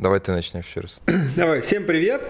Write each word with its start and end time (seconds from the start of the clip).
Давай 0.00 0.18
ты 0.18 0.32
начнешь 0.32 0.64
еще 0.64 0.80
раз. 0.80 1.02
Давай, 1.36 1.60
всем 1.60 1.84
привет. 1.84 2.22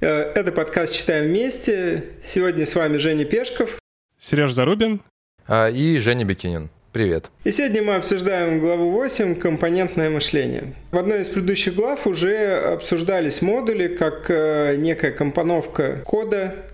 Э, 0.00 0.06
это 0.06 0.52
подкаст 0.52 0.94
«Читаем 0.94 1.24
вместе». 1.24 2.04
Сегодня 2.24 2.64
с 2.64 2.76
вами 2.76 2.98
Женя 2.98 3.24
Пешков. 3.24 3.80
Сереж 4.16 4.52
Зарубин. 4.52 5.00
А, 5.48 5.68
и 5.70 5.98
Женя 5.98 6.24
Бекинин. 6.24 6.68
Привет. 6.92 7.32
И 7.42 7.50
сегодня 7.50 7.82
мы 7.82 7.96
обсуждаем 7.96 8.60
главу 8.60 8.92
8 8.92 9.34
«Компонентное 9.34 10.08
мышление». 10.08 10.74
В 10.92 10.98
одной 10.98 11.22
из 11.22 11.26
предыдущих 11.26 11.74
глав 11.74 12.06
уже 12.06 12.74
обсуждались 12.74 13.42
модули 13.42 13.88
как 13.88 14.30
э, 14.30 14.76
некая 14.76 15.10
компоновка 15.10 16.02
кода. 16.04 16.64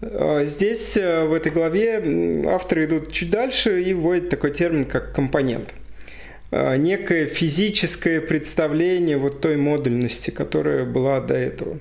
Э, 0.00 0.46
здесь, 0.46 0.96
в 0.96 1.34
этой 1.34 1.52
главе, 1.52 2.46
авторы 2.46 2.86
идут 2.86 3.12
чуть 3.12 3.28
дальше 3.28 3.82
и 3.82 3.92
вводят 3.92 4.30
такой 4.30 4.52
термин, 4.52 4.86
как 4.86 5.14
компонент– 5.14 5.74
некое 6.52 7.26
физическое 7.26 8.20
представление 8.20 9.18
вот 9.18 9.40
той 9.40 9.56
модульности, 9.56 10.30
которая 10.30 10.84
была 10.84 11.20
до 11.20 11.34
этого. 11.34 11.78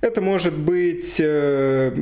Это 0.00 0.20
может 0.20 0.56
быть 0.56 1.16
э, 1.18 1.92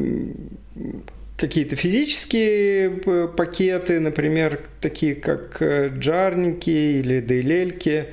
какие-то 1.37 1.77
физические 1.77 3.01
э, 3.07 3.29
пакеты, 3.29 4.01
например, 4.01 4.60
такие 4.80 5.15
как 5.15 5.62
э, 5.62 5.88
джарники 5.88 6.70
или 6.70 7.20
дейлельки, 7.20 8.09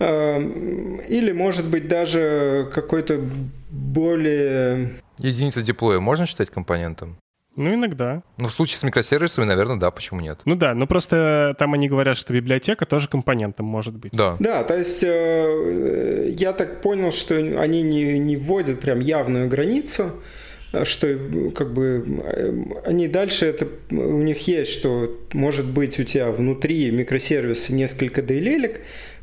или 0.00 1.30
может 1.30 1.68
быть 1.68 1.86
даже 1.86 2.68
какой-то 2.74 3.24
более... 3.70 4.94
Единица 5.18 5.62
деплоя 5.62 6.00
можно 6.00 6.26
считать 6.26 6.50
компонентом? 6.50 7.18
Ну, 7.56 7.74
иногда. 7.74 8.22
Ну, 8.38 8.48
в 8.48 8.52
случае 8.52 8.78
с 8.78 8.82
микросервисами, 8.82 9.44
наверное, 9.44 9.76
да, 9.76 9.90
почему 9.90 10.20
нет? 10.20 10.40
Ну 10.44 10.56
да, 10.56 10.74
но 10.74 10.86
просто 10.86 11.54
там 11.58 11.74
они 11.74 11.88
говорят, 11.88 12.16
что 12.16 12.32
библиотека 12.32 12.86
тоже 12.86 13.08
компонентом 13.08 13.66
может 13.66 13.94
быть. 13.94 14.12
Да. 14.12 14.36
Да, 14.38 14.64
то 14.64 14.76
есть 14.76 15.02
э, 15.02 16.34
я 16.36 16.52
так 16.52 16.80
понял, 16.80 17.12
что 17.12 17.36
они 17.36 17.82
не, 17.82 18.18
не 18.18 18.36
вводят 18.36 18.80
прям 18.80 19.00
явную 19.00 19.48
границу, 19.48 20.12
что 20.84 21.18
как 21.54 21.74
бы 21.74 22.20
э, 22.24 22.62
они 22.86 23.06
дальше 23.08 23.46
это 23.46 23.68
у 23.90 24.22
них 24.22 24.46
есть, 24.48 24.72
что 24.72 25.14
может 25.34 25.66
быть 25.66 26.00
у 26.00 26.04
тебя 26.04 26.30
внутри 26.30 26.90
микросервиса 26.90 27.74
несколько 27.74 28.22
дейлелек, 28.22 28.80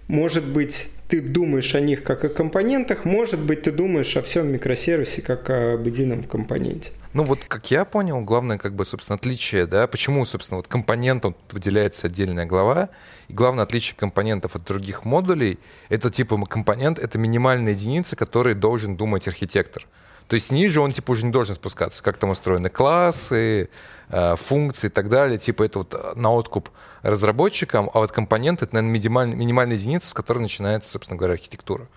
может 0.08 0.46
быть 0.46 0.90
ты 1.10 1.22
думаешь 1.22 1.74
о 1.74 1.82
них 1.82 2.04
как 2.04 2.24
о 2.24 2.30
компонентах, 2.30 3.04
может 3.04 3.40
быть 3.40 3.64
ты 3.64 3.72
думаешь 3.72 4.16
о 4.16 4.22
всем 4.22 4.48
микросервисе 4.52 5.24
как 5.24 5.50
об 5.50 5.86
едином 5.86 6.24
компоненте. 6.24 6.92
Ну 7.14 7.24
вот, 7.24 7.40
как 7.48 7.72
я 7.72 7.84
понял, 7.84 8.22
главное, 8.22 8.60
как 8.60 8.76
бы, 8.76 8.86
собственно, 8.86 9.16
отличие, 9.16 9.66
да, 9.66 9.88
почему, 9.88 10.24
собственно, 10.26 10.58
вот 10.58 10.68
компонентом 10.68 11.36
выделяется 11.52 12.06
отдельная 12.06 12.46
глава, 12.46 12.90
и 13.28 13.34
главное 13.34 13.64
отличие 13.64 13.98
компонентов 13.98 14.56
от 14.56 14.64
других 14.66 15.04
модулей, 15.04 15.58
это 15.90 16.12
типа 16.12 16.38
компонент, 16.46 17.00
это 17.00 17.18
минимальная 17.18 17.74
единица, 17.74 18.16
которой 18.16 18.54
должен 18.54 18.96
думать 18.96 19.28
архитектор. 19.28 19.88
То 20.30 20.36
есть 20.36 20.52
ниже 20.52 20.80
он 20.80 20.92
типа 20.92 21.12
уже 21.12 21.26
не 21.26 21.32
должен 21.32 21.56
спускаться, 21.56 22.04
как 22.04 22.18
там 22.18 22.30
устроены 22.30 22.70
классы, 22.70 23.68
э, 24.10 24.36
функции 24.36 24.86
и 24.86 24.92
так 24.92 25.10
далее. 25.10 25.40
Типа 25.40 25.64
это 25.64 25.80
вот 25.80 26.16
на 26.16 26.32
откуп 26.32 26.70
разработчикам, 27.02 27.90
а 27.92 27.98
вот 27.98 28.12
компонент 28.12 28.62
это, 28.62 28.76
наверное, 28.76 28.94
минимальная, 28.94 29.36
минимальная 29.36 29.76
единица, 29.76 30.08
с 30.08 30.14
которой 30.14 30.38
начинается, 30.38 30.92
собственно 30.92 31.18
говоря, 31.18 31.34
архитектура. 31.34 31.88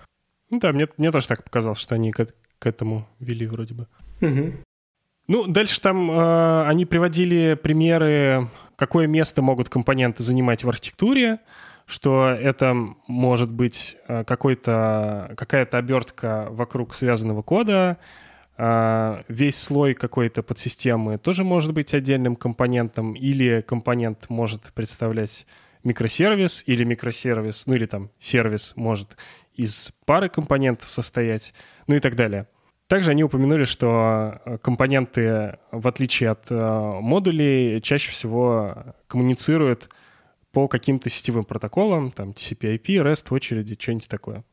Ну 0.48 0.60
да, 0.60 0.72
мне, 0.72 0.88
мне 0.96 1.12
тоже 1.12 1.28
так 1.28 1.44
показалось, 1.44 1.78
что 1.78 1.94
они 1.94 2.10
к, 2.10 2.26
к 2.58 2.66
этому 2.66 3.06
вели 3.20 3.46
вроде 3.46 3.74
бы. 3.74 3.86
Угу. 4.22 4.52
Ну, 5.28 5.46
дальше 5.46 5.78
там 5.82 6.10
э, 6.10 6.66
они 6.66 6.86
приводили 6.86 7.52
примеры, 7.62 8.48
какое 8.76 9.06
место 9.08 9.42
могут 9.42 9.68
компоненты 9.68 10.22
занимать 10.22 10.64
в 10.64 10.70
архитектуре, 10.70 11.40
что 11.84 12.28
это 12.28 12.74
может 13.06 13.50
быть 13.50 13.98
э, 14.08 14.24
какой-то, 14.24 15.34
какая-то 15.36 15.76
обертка 15.76 16.46
вокруг 16.48 16.94
связанного 16.94 17.42
кода, 17.42 17.98
э, 18.00 18.21
весь 18.58 19.56
слой 19.56 19.94
какой-то 19.94 20.42
подсистемы 20.42 21.18
тоже 21.18 21.42
может 21.42 21.72
быть 21.72 21.94
отдельным 21.94 22.36
компонентом, 22.36 23.14
или 23.14 23.60
компонент 23.62 24.28
может 24.28 24.72
представлять 24.74 25.46
микросервис, 25.84 26.62
или 26.66 26.84
микросервис, 26.84 27.66
ну 27.66 27.74
или 27.74 27.86
там 27.86 28.10
сервис 28.18 28.72
может 28.76 29.16
из 29.54 29.92
пары 30.06 30.28
компонентов 30.28 30.90
состоять, 30.90 31.54
ну 31.86 31.94
и 31.94 32.00
так 32.00 32.16
далее. 32.16 32.46
Также 32.86 33.10
они 33.10 33.24
упомянули, 33.24 33.64
что 33.64 34.40
э, 34.44 34.58
компоненты, 34.58 35.58
в 35.70 35.88
отличие 35.88 36.30
от 36.30 36.50
э, 36.50 37.00
модулей, 37.00 37.80
чаще 37.80 38.10
всего 38.10 38.94
коммуницируют 39.06 39.88
по 40.52 40.68
каким-то 40.68 41.08
сетевым 41.08 41.44
протоколам, 41.44 42.10
там 42.10 42.30
TCP/IP, 42.30 43.02
REST, 43.02 43.28
очереди, 43.30 43.76
что-нибудь 43.80 44.08
такое. 44.08 44.44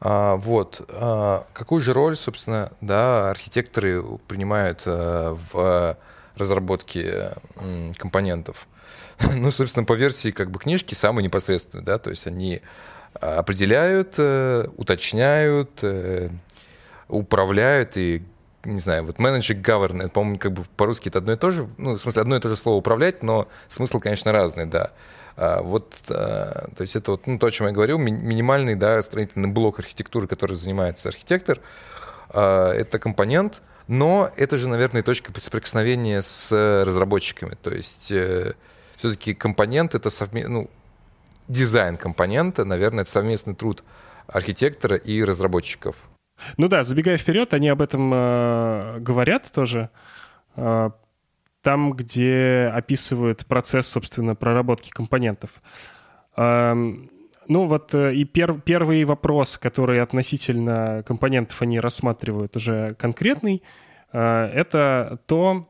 А, 0.00 0.36
вот. 0.36 0.82
А, 0.88 1.46
какую 1.52 1.80
же 1.82 1.92
роль, 1.92 2.16
собственно, 2.16 2.72
да, 2.80 3.30
архитекторы 3.30 4.02
принимают 4.26 4.82
а, 4.86 5.34
в 5.34 5.96
разработке 6.36 7.34
компонентов? 7.98 8.66
ну, 9.36 9.50
собственно, 9.50 9.84
по 9.84 9.92
версии 9.92 10.30
как 10.30 10.50
бы 10.50 10.58
книжки 10.58 10.94
самые 10.94 11.24
непосредственные, 11.24 11.84
да, 11.84 11.98
то 11.98 12.10
есть 12.10 12.26
они 12.26 12.62
определяют, 13.14 14.14
э, 14.18 14.68
уточняют, 14.76 15.80
э, 15.82 16.30
управляют 17.08 17.96
и 17.96 18.22
не 18.64 18.78
знаю, 18.78 19.04
вот 19.04 19.18
менеджер 19.18 19.56
governance, 19.56 20.10
по-моему, 20.10 20.38
как 20.38 20.52
бы 20.52 20.64
по-русски 20.76 21.08
это 21.08 21.18
одно 21.18 21.32
и 21.32 21.36
то 21.36 21.50
же, 21.50 21.68
ну, 21.78 21.94
в 21.94 22.00
смысле, 22.00 22.22
одно 22.22 22.36
и 22.36 22.40
то 22.40 22.48
же 22.48 22.56
слово 22.56 22.76
управлять, 22.78 23.22
но 23.22 23.48
смысл, 23.68 24.00
конечно, 24.00 24.32
разный, 24.32 24.66
да. 24.66 24.92
А, 25.36 25.62
вот, 25.62 25.94
а, 26.10 26.68
то 26.76 26.82
есть 26.82 26.96
это 26.96 27.12
вот, 27.12 27.26
ну, 27.26 27.38
то, 27.38 27.46
о 27.46 27.50
чем 27.50 27.66
я 27.68 27.72
говорил, 27.72 27.98
ми- 27.98 28.12
минимальный, 28.12 28.74
да, 28.74 29.00
строительный 29.00 29.48
блок 29.48 29.78
архитектуры, 29.78 30.26
который 30.26 30.56
занимается 30.56 31.08
архитектор, 31.08 31.60
а, 32.28 32.72
это 32.72 32.98
компонент, 32.98 33.62
но 33.88 34.30
это 34.36 34.56
же, 34.56 34.68
наверное, 34.68 35.02
точка 35.02 35.32
соприкосновения 35.40 36.20
с 36.20 36.52
разработчиками, 36.84 37.56
то 37.60 37.70
есть 37.70 38.12
э, 38.12 38.54
все-таки 38.96 39.34
компонент 39.34 39.94
это 39.94 40.10
совместно, 40.10 40.52
ну, 40.52 40.70
дизайн 41.48 41.96
компонента, 41.96 42.64
наверное, 42.64 43.02
это 43.02 43.10
совместный 43.10 43.54
труд 43.54 43.82
архитектора 44.28 44.96
и 44.96 45.24
разработчиков. 45.24 46.08
Ну 46.56 46.68
да, 46.68 46.82
забегая 46.82 47.16
вперед, 47.16 47.54
они 47.54 47.68
об 47.68 47.82
этом 47.82 48.10
э, 48.12 48.98
говорят 49.00 49.50
тоже. 49.52 49.90
Э, 50.56 50.90
там, 51.62 51.92
где 51.92 52.70
описывают 52.74 53.46
процесс, 53.46 53.86
собственно, 53.86 54.34
проработки 54.34 54.90
компонентов. 54.90 55.50
Э, 56.36 56.74
ну 57.48 57.66
вот 57.66 57.94
э, 57.94 58.14
и 58.14 58.24
пер, 58.24 58.60
первый 58.60 59.04
вопрос, 59.04 59.58
который 59.58 60.00
относительно 60.00 61.02
компонентов 61.06 61.60
они 61.62 61.80
рассматривают 61.80 62.56
уже 62.56 62.94
конкретный, 62.94 63.62
э, 64.12 64.50
это 64.54 65.18
то, 65.26 65.68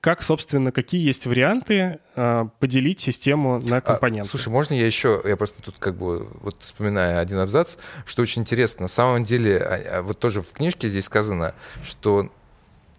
как, 0.00 0.22
собственно, 0.22 0.72
какие 0.72 1.04
есть 1.04 1.26
варианты 1.26 2.00
э, 2.14 2.44
поделить 2.58 3.00
систему 3.00 3.60
на 3.62 3.80
компоненты? 3.80 4.28
А, 4.28 4.30
слушай, 4.30 4.48
можно 4.48 4.74
я 4.74 4.86
еще, 4.86 5.20
я 5.24 5.36
просто 5.36 5.62
тут 5.62 5.76
как 5.78 5.96
бы 5.96 6.28
вот 6.40 6.62
вспоминаю 6.62 7.20
один 7.20 7.38
абзац, 7.38 7.76
что 8.04 8.22
очень 8.22 8.42
интересно. 8.42 8.82
На 8.82 8.88
самом 8.88 9.24
деле, 9.24 9.58
а, 9.58 9.98
а, 9.98 10.02
вот 10.02 10.18
тоже 10.18 10.42
в 10.42 10.52
книжке 10.52 10.88
здесь 10.88 11.04
сказано, 11.04 11.54
что 11.82 12.30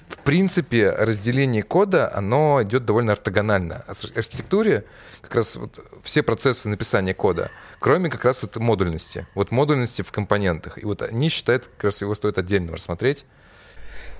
в 0.07 0.19
принципе, 0.19 0.91
разделение 0.91 1.63
кода, 1.63 2.13
оно 2.13 2.63
идет 2.63 2.85
довольно 2.85 3.11
ортогонально. 3.11 3.83
А 3.87 3.93
в 3.93 4.17
архитектуре 4.17 4.85
как 5.21 5.35
раз 5.35 5.57
вот 5.57 5.79
все 6.03 6.23
процессы 6.23 6.69
написания 6.69 7.13
кода, 7.13 7.51
кроме 7.79 8.09
как 8.09 8.23
раз 8.23 8.41
вот 8.41 8.55
модульности. 8.55 9.27
Вот 9.35 9.51
модульности 9.51 10.01
в 10.01 10.11
компонентах. 10.11 10.81
И 10.81 10.85
вот 10.85 11.01
они 11.01 11.29
считают, 11.29 11.67
как 11.67 11.85
раз 11.85 12.01
его 12.01 12.15
стоит 12.15 12.37
отдельно 12.37 12.71
рассмотреть. 12.73 13.25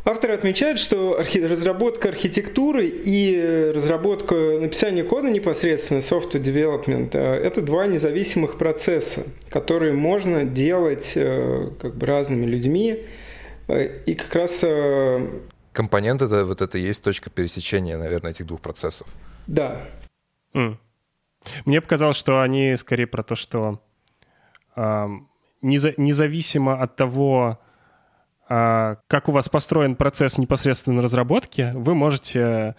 Авторы 0.07 0.35
отмечают, 0.35 0.79
что 0.79 1.19
архи- 1.19 1.45
разработка 1.45 2.07
архитектуры 2.07 2.87
и 2.87 3.71
разработка 3.75 4.35
написания 4.35 5.03
кода 5.03 5.29
непосредственно, 5.29 5.97
software 5.97 6.41
development, 6.41 7.09
э, 7.11 7.19
это 7.19 7.61
два 7.61 7.87
независимых 7.87 8.57
процесса, 8.57 9.25
которые 9.49 9.91
можно 9.91 10.45
делать 10.45 11.11
э, 11.17 11.71
как 11.81 11.97
бы 11.97 12.05
разными 12.05 12.45
людьми. 12.45 13.05
Э, 13.67 14.01
и 14.05 14.13
как 14.13 14.33
раз... 14.33 14.63
Компонент 15.73 16.21
это 16.21 16.45
вот 16.45 16.61
это 16.61 16.77
и 16.77 16.81
есть 16.83 17.03
точка 17.03 17.29
пересечения, 17.29 17.97
наверное, 17.97 18.31
этих 18.31 18.47
двух 18.47 18.61
процессов. 18.61 19.07
Да. 19.45 19.89
Mm. 20.53 20.77
Мне 21.65 21.81
показалось, 21.81 22.15
что 22.15 22.41
они 22.41 22.77
скорее 22.77 23.07
про 23.07 23.23
то, 23.23 23.35
что 23.35 23.81
э, 24.77 25.07
независимо 25.61 26.81
от 26.81 26.95
того, 26.95 27.59
как 28.47 29.27
у 29.27 29.31
вас 29.31 29.49
построен 29.49 29.95
процесс 29.95 30.37
непосредственно 30.37 31.01
разработки, 31.01 31.71
вы 31.73 31.95
можете 31.95 32.75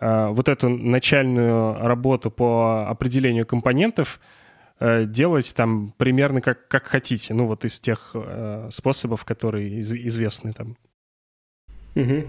а, 0.00 0.30
вот 0.30 0.48
эту 0.48 0.68
начальную 0.68 1.74
работу 1.78 2.30
по 2.30 2.88
определению 2.88 3.46
компонентов 3.46 4.20
э, 4.80 5.04
делать 5.04 5.54
там 5.54 5.92
примерно 5.96 6.40
как, 6.40 6.68
как 6.68 6.86
хотите. 6.86 7.32
Ну, 7.32 7.46
вот 7.46 7.64
из 7.64 7.78
тех 7.78 8.14
способов, 8.70 9.24
которые 9.24 9.68
из, 9.68 9.92
известны 9.92 10.52
там. 10.52 10.76
Угу. 11.94 12.24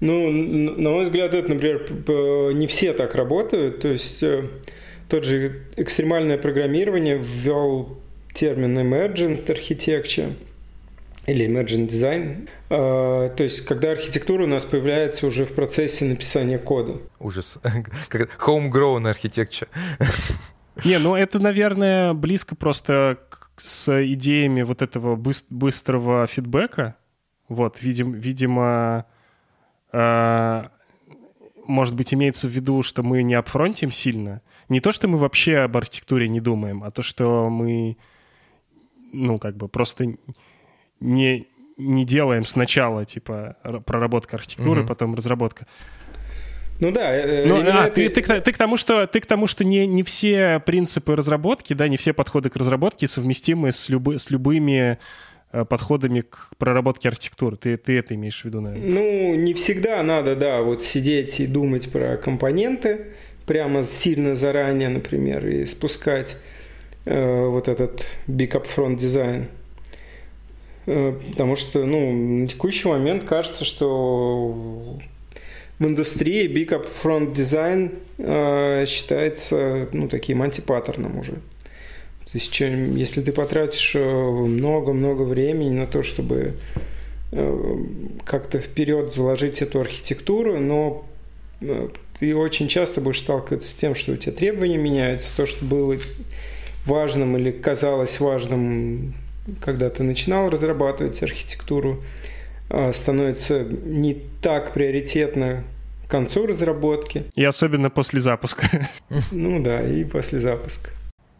Ну, 0.00 0.30
на 0.30 0.90
мой 0.90 1.04
взгляд, 1.04 1.34
это, 1.34 1.52
например, 1.52 2.54
не 2.54 2.66
все 2.66 2.94
так 2.94 3.14
работают. 3.14 3.80
То 3.80 3.88
есть 3.88 4.22
э, 4.22 4.48
тот 5.08 5.24
же 5.24 5.66
экстремальное 5.76 6.38
программирование 6.38 7.18
ввел 7.18 7.98
термин 8.32 8.78
emergent 8.78 9.46
architecture 9.46 10.34
или 11.26 11.46
emergent 11.46 11.88
design. 11.88 12.48
А, 12.68 13.28
то 13.28 13.42
есть, 13.42 13.62
когда 13.62 13.92
архитектура 13.92 14.44
у 14.44 14.46
нас 14.46 14.64
появляется 14.64 15.26
уже 15.26 15.44
в 15.44 15.54
процессе 15.54 16.04
написания 16.04 16.58
кода. 16.58 16.98
Ужас. 17.18 17.58
Homegrown 18.38 19.10
architecture. 19.10 19.68
Не, 20.84 20.98
ну 20.98 21.14
это, 21.14 21.38
наверное, 21.38 22.14
близко 22.14 22.54
просто 22.56 23.18
с 23.56 24.04
идеями 24.12 24.62
вот 24.62 24.82
этого 24.82 25.16
быстрого 25.16 26.26
фидбэка. 26.26 26.96
Вот, 27.48 27.82
видим, 27.82 28.12
видимо, 28.12 29.06
э, 29.92 30.64
может 31.66 31.94
быть, 31.94 32.14
имеется 32.14 32.48
в 32.48 32.52
виду, 32.52 32.82
что 32.82 33.02
мы 33.02 33.22
не 33.22 33.34
апфронтим 33.34 33.90
сильно. 33.90 34.40
Не 34.68 34.80
то, 34.80 34.92
что 34.92 35.08
мы 35.08 35.18
вообще 35.18 35.58
об 35.58 35.76
архитектуре 35.76 36.28
не 36.28 36.40
думаем, 36.40 36.84
а 36.84 36.90
то, 36.90 37.02
что 37.02 37.50
мы, 37.50 37.98
ну, 39.12 39.38
как 39.38 39.56
бы 39.56 39.68
просто 39.68 40.14
не, 41.00 41.46
не 41.76 42.04
делаем 42.04 42.44
сначала, 42.44 43.04
типа, 43.04 43.56
проработка 43.86 44.36
архитектуры, 44.36 44.82
угу. 44.82 44.88
потом 44.88 45.14
разработка. 45.14 45.66
Ну 46.80 46.90
да. 46.90 47.14
Э, 47.14 47.44
ну, 47.46 47.60
а, 47.60 47.86
это... 47.86 47.94
ты, 47.94 48.08
ты, 48.08 48.22
ты, 48.22 48.40
ты 48.40 48.52
к 48.52 48.58
тому, 48.58 48.76
что, 48.76 49.06
ты 49.06 49.20
к 49.20 49.26
тому, 49.26 49.46
что 49.46 49.64
не, 49.64 49.86
не 49.86 50.02
все 50.02 50.62
принципы 50.64 51.14
разработки, 51.14 51.74
да, 51.74 51.88
не 51.88 51.96
все 51.96 52.12
подходы 52.12 52.48
к 52.48 52.56
разработке 52.56 53.06
совместимы 53.06 53.70
с, 53.70 53.88
любы, 53.90 54.18
с 54.18 54.30
любыми 54.30 54.98
э, 55.52 55.64
подходами 55.66 56.22
к 56.22 56.50
проработке 56.56 57.08
архитектуры. 57.08 57.56
Ты, 57.56 57.76
ты 57.76 57.98
это 57.98 58.14
имеешь 58.14 58.40
в 58.40 58.44
виду, 58.46 58.62
наверное? 58.62 58.88
Ну, 58.88 59.34
не 59.34 59.52
всегда 59.52 60.02
надо, 60.02 60.34
да, 60.36 60.62
вот 60.62 60.82
сидеть 60.82 61.38
и 61.40 61.46
думать 61.46 61.92
про 61.92 62.16
компоненты 62.16 63.08
прямо 63.46 63.82
сильно 63.82 64.34
заранее, 64.34 64.88
например, 64.88 65.46
и 65.46 65.66
спускать 65.66 66.38
э, 67.04 67.46
вот 67.46 67.68
этот 67.68 68.06
big 68.26 68.52
upfront 68.52 68.96
дизайн. 68.96 69.48
Э, 70.90 71.14
потому 71.30 71.54
что, 71.54 71.84
ну, 71.86 72.10
на 72.12 72.48
текущий 72.48 72.88
момент 72.88 73.22
кажется, 73.22 73.64
что 73.64 74.98
в 75.78 75.86
индустрии 75.86 76.48
Big 76.48 76.70
Upfront 76.70 77.32
Design 77.32 77.94
э, 78.18 78.86
считается 78.86 79.88
ну, 79.92 80.08
таким 80.08 80.42
антипаттерном 80.42 81.18
уже. 81.18 81.34
То 81.34 82.34
есть, 82.34 82.50
чем, 82.50 82.96
если 82.96 83.22
ты 83.22 83.30
потратишь 83.30 83.92
э, 83.94 84.00
много-много 84.00 85.22
времени 85.22 85.70
на 85.70 85.86
то, 85.86 86.02
чтобы 86.02 86.54
э, 87.30 87.76
как-то 88.24 88.58
вперед 88.58 89.14
заложить 89.14 89.62
эту 89.62 89.80
архитектуру, 89.80 90.58
но 90.58 91.06
э, 91.60 91.88
ты 92.18 92.34
очень 92.34 92.66
часто 92.66 93.00
будешь 93.00 93.20
сталкиваться 93.20 93.68
с 93.68 93.74
тем, 93.74 93.94
что 93.94 94.12
у 94.12 94.16
тебя 94.16 94.32
требования 94.32 94.76
меняются, 94.76 95.32
то, 95.36 95.46
что 95.46 95.64
было 95.64 95.96
важным 96.84 97.36
или 97.36 97.52
казалось 97.52 98.18
важным, 98.18 99.14
когда 99.60 99.90
ты 99.90 100.02
начинал 100.02 100.50
разрабатывать 100.50 101.22
архитектуру, 101.22 102.02
а, 102.68 102.92
становится 102.92 103.64
не 103.64 104.14
так 104.42 104.72
приоритетно 104.72 105.64
к 106.06 106.10
концу 106.10 106.46
разработки. 106.46 107.24
И 107.34 107.44
особенно 107.44 107.90
после 107.90 108.20
запуска. 108.20 108.66
Ну 109.32 109.62
да, 109.62 109.82
и 109.82 110.04
после 110.04 110.38
запуска. 110.38 110.90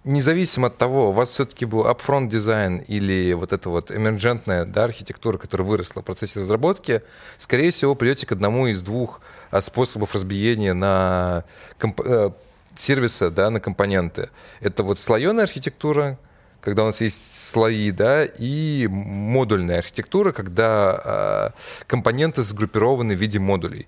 Независимо 0.05 0.69
от 0.69 0.79
того, 0.79 1.11
у 1.11 1.12
вас 1.12 1.29
все-таки 1.29 1.67
был 1.67 1.87
upfront 1.87 2.29
дизайн 2.29 2.79
или 2.79 3.35
вот 3.35 3.52
эта 3.52 3.69
вот 3.69 3.91
эмерджентная 3.91 4.64
да, 4.64 4.85
архитектура, 4.85 5.37
которая 5.37 5.69
выросла 5.69 6.00
в 6.00 6.06
процессе 6.06 6.41
разработки, 6.41 7.02
скорее 7.37 7.70
всего, 7.70 7.94
придете 7.94 8.26
к 8.26 8.32
одному 8.32 8.67
из 8.67 8.82
двух 8.82 9.20
а, 9.50 9.61
способов 9.61 10.14
разбиения 10.14 10.73
на 10.73 11.44
комп- 11.79 12.00
э, 12.02 12.31
сервиса 12.75 13.31
да, 13.31 13.50
на 13.50 13.61
компоненты. 13.61 14.31
Это 14.62 14.82
вот 14.85 14.99
слоеная 14.99 15.44
архитектура, 15.44 16.19
когда 16.60 16.82
у 16.82 16.86
нас 16.86 17.00
есть 17.00 17.48
слои, 17.50 17.90
да, 17.90 18.24
и 18.24 18.86
модульная 18.90 19.78
архитектура, 19.78 20.32
когда 20.32 21.52
э, 21.54 21.84
компоненты 21.86 22.42
сгруппированы 22.42 23.14
в 23.14 23.18
виде 23.18 23.38
модулей. 23.38 23.86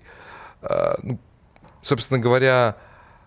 Э, 0.61 0.95
ну, 1.01 1.19
собственно 1.81 2.19
говоря, 2.19 2.75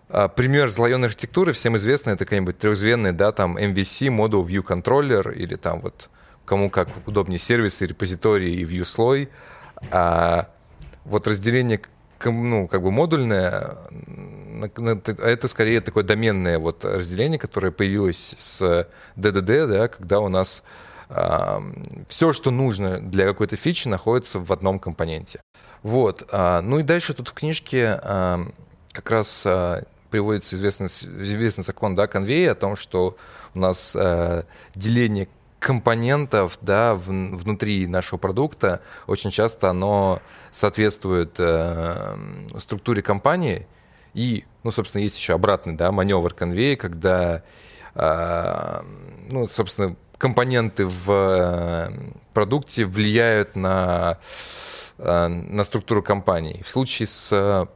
э, 0.09 0.29
пример 0.35 0.71
слоеной 0.71 1.07
архитектуры 1.07 1.53
всем 1.53 1.77
известный, 1.77 2.13
это 2.13 2.25
какая-нибудь 2.25 2.57
трехзвенный, 2.57 3.13
да, 3.13 3.31
там 3.31 3.57
MVC, 3.57 4.07
Model 4.07 4.45
View 4.45 4.63
Controller, 4.63 5.33
или 5.33 5.55
там 5.55 5.81
вот 5.81 6.09
кому 6.45 6.69
как 6.69 6.89
удобнее 7.05 7.39
сервисы, 7.39 7.85
репозитории 7.85 8.53
и 8.53 8.63
view 8.63 8.85
слой. 8.85 9.29
А 9.91 10.49
вот 11.03 11.27
разделение 11.27 11.79
ну, 12.25 12.67
как 12.67 12.81
бы 12.81 12.91
модульное, 12.91 13.77
это 14.63 15.47
скорее 15.47 15.81
такое 15.81 16.03
доменное 16.03 16.59
вот 16.59 16.85
разделение, 16.85 17.39
которое 17.39 17.71
появилось 17.71 18.35
с 18.37 18.87
DDD, 19.15 19.67
да, 19.67 19.87
когда 19.87 20.19
у 20.19 20.27
нас 20.27 20.63
все, 22.09 22.33
что 22.33 22.51
нужно 22.51 22.99
для 22.99 23.25
какой-то 23.25 23.55
фичи, 23.55 23.87
находится 23.87 24.39
в 24.39 24.51
одном 24.51 24.77
компоненте. 24.77 25.39
Вот. 25.81 26.27
Э, 26.33 26.59
ну 26.59 26.79
и 26.79 26.83
дальше 26.83 27.13
тут 27.13 27.29
в 27.29 27.33
книжке 27.33 27.97
как 28.97 29.11
раз 29.11 29.45
э, 29.45 29.83
приводится 30.09 30.55
известный, 30.55 30.87
известный 30.87 31.63
закон 31.63 31.93
да, 31.93 32.07
конвея 32.07 32.53
о 32.53 32.55
том, 32.55 32.75
что 32.75 33.15
у 33.53 33.59
нас 33.59 33.95
э, 33.95 34.43
деление 34.73 35.27
компонентов 35.59 36.57
да, 36.61 36.95
в, 36.95 37.05
внутри 37.05 37.85
нашего 37.85 38.17
продукта 38.17 38.81
очень 39.05 39.29
часто 39.29 39.69
оно 39.69 40.19
соответствует 40.49 41.35
э, 41.37 42.17
структуре 42.57 43.03
компании. 43.03 43.67
И, 44.17 44.45
ну, 44.63 44.71
собственно, 44.71 45.03
есть 45.03 45.15
еще 45.15 45.33
обратный 45.33 45.73
да, 45.73 45.91
маневр 45.91 46.33
конвея, 46.33 46.75
когда, 46.75 47.43
э, 47.93 48.81
ну, 49.29 49.47
собственно, 49.47 49.95
компоненты 50.17 50.87
в 50.87 51.11
э, 51.11 51.91
продукте 52.33 52.85
влияют 52.85 53.55
на, 53.55 54.17
э, 54.97 55.27
на 55.27 55.63
структуру 55.63 56.01
компании. 56.01 56.63
В 56.63 56.69
случае 56.69 57.05
с 57.05 57.69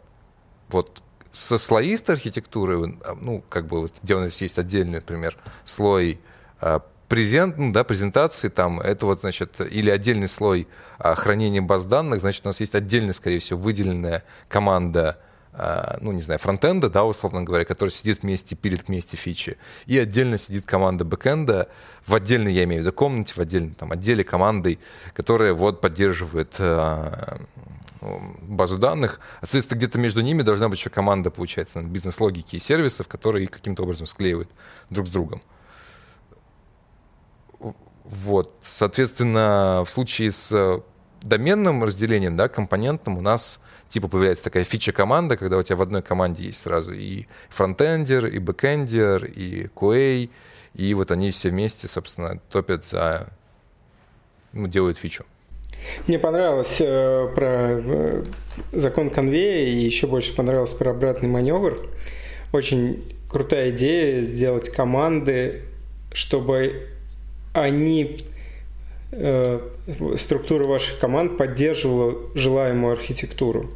вот, 0.70 1.04
со 1.30 1.60
слоистой 1.60 2.16
архитектурой, 2.16 2.98
ну, 3.20 3.44
как 3.48 3.68
бы 3.68 3.82
вот, 3.82 3.94
где 4.02 4.16
у 4.16 4.20
нас 4.20 4.42
есть 4.42 4.58
отдельный, 4.58 4.96
например, 4.96 5.38
слой 5.64 6.20
э, 6.60 6.80
презент, 7.08 7.60
ну, 7.60 7.72
да, 7.72 7.84
презентации, 7.84 8.50
там, 8.50 8.80
это 8.80 9.06
вот, 9.06 9.20
значит, 9.20 9.62
или 9.62 9.92
отдельный 9.92 10.28
слой 10.28 10.68
а, 10.98 11.14
хранения 11.14 11.62
баз 11.62 11.84
данных, 11.84 12.22
значит, 12.22 12.46
у 12.46 12.48
нас 12.48 12.62
есть 12.62 12.74
отдельная, 12.74 13.12
скорее 13.12 13.40
всего, 13.40 13.60
выделенная 13.60 14.24
команда, 14.48 15.20
а, 15.20 15.31
ну, 15.54 16.12
не 16.12 16.22
знаю, 16.22 16.40
фронтенда, 16.40 16.90
да, 16.90 17.04
условно 17.04 17.44
говоря, 17.44 17.66
которая 17.66 17.92
сидит 17.92 18.24
вместе, 18.24 18.56
пилит 18.56 18.88
вместе 18.88 19.18
фичи, 19.18 19.58
и 19.86 19.98
отдельно 19.98 20.38
сидит 20.38 20.66
команда 20.66 21.04
бэкенда, 21.04 21.70
в 22.06 22.16
отдельной, 22.16 22.54
я 22.54 22.64
имею 22.64 22.82
в 22.82 22.86
виду, 22.86 22.94
комнате, 22.94 23.34
в 23.36 23.40
отдельном 23.40 23.74
там 23.74 23.92
отделе 23.92 24.24
командой, 24.24 24.80
которая 25.14 25.54
вот 25.54 25.82
поддерживает 25.82 26.56
а, 26.60 27.42
базу 28.02 28.78
данных. 28.78 29.20
А, 29.42 29.46
соответственно, 29.46 29.78
где-то 29.78 30.00
между 30.00 30.22
ними 30.22 30.42
должна 30.42 30.70
быть 30.70 30.80
еще 30.80 30.90
команда, 30.90 31.32
получается, 31.32 31.82
бизнес-логики 31.82 32.56
и 32.56 32.60
сервисов, 32.60 33.08
которые 33.08 33.48
каким-то 33.48 33.84
образом 33.84 34.08
склеивают 34.08 34.50
друг 34.90 35.08
с 35.08 35.10
другом. 35.10 35.42
Вот, 38.04 38.56
соответственно, 38.62 39.84
в 39.86 39.90
случае 39.90 40.32
с 40.32 40.82
доменным 41.22 41.84
разделением, 41.84 42.36
да, 42.36 42.48
компонентным, 42.48 43.18
у 43.18 43.22
нас 43.22 43.62
типа 43.88 44.08
появляется 44.08 44.44
такая 44.44 44.64
фича 44.64 44.92
команда, 44.92 45.38
когда 45.38 45.58
у 45.58 45.64
тебя 45.64 45.76
в 45.76 45.82
одной 45.82 46.02
команде 46.02 46.46
есть 46.46 46.62
сразу 46.62 46.94
и 46.94 47.26
фронтендер, 47.50 48.28
и 48.28 48.40
бэкендер, 48.40 49.26
и 49.26 49.68
QA, 49.76 50.30
и 50.74 50.94
вот 50.94 51.12
они 51.12 51.32
все 51.32 51.50
вместе, 51.50 51.88
собственно, 51.88 52.40
топят 52.50 52.84
за, 52.86 53.28
ну, 54.54 54.68
делают 54.68 54.98
фичу. 54.98 55.26
Мне 56.08 56.20
понравилось 56.20 56.78
э, 56.80 57.28
про 57.36 57.82
э, 57.82 58.24
закон 58.72 59.10
конвея 59.10 59.68
и 59.68 59.86
еще 59.86 60.08
больше 60.08 60.36
понравилось 60.36 60.74
про 60.74 60.92
обратный 60.92 61.28
маневр. 61.28 61.88
Очень 62.54 63.16
крутая 63.30 63.72
идея 63.72 64.22
сделать 64.22 64.70
команды, 64.70 65.64
чтобы 66.12 66.88
они 67.54 68.20
структура 70.18 70.66
ваших 70.66 71.00
команд 71.00 71.38
поддерживала 71.38 72.16
желаемую 72.34 72.94
архитектуру. 72.94 73.70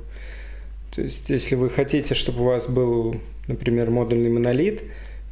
То 0.95 1.01
есть, 1.01 1.29
если 1.29 1.55
вы 1.55 1.69
хотите, 1.69 2.15
чтобы 2.15 2.41
у 2.41 2.45
вас 2.45 2.69
был, 2.69 3.17
например, 3.47 3.89
модульный 3.89 4.29
монолит, 4.29 4.83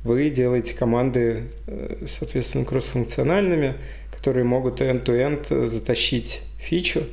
вы 0.04 0.30
делаете 0.30 0.76
команды, 0.76 1.46
э, 1.68 2.06
соответственно, 2.08 2.66
кроссфункциональными, 2.66 3.76
которые 4.12 4.44
могут 4.44 4.82
end-to-end 4.82 5.66
затащить 5.68 6.42
фичу. 6.60 7.04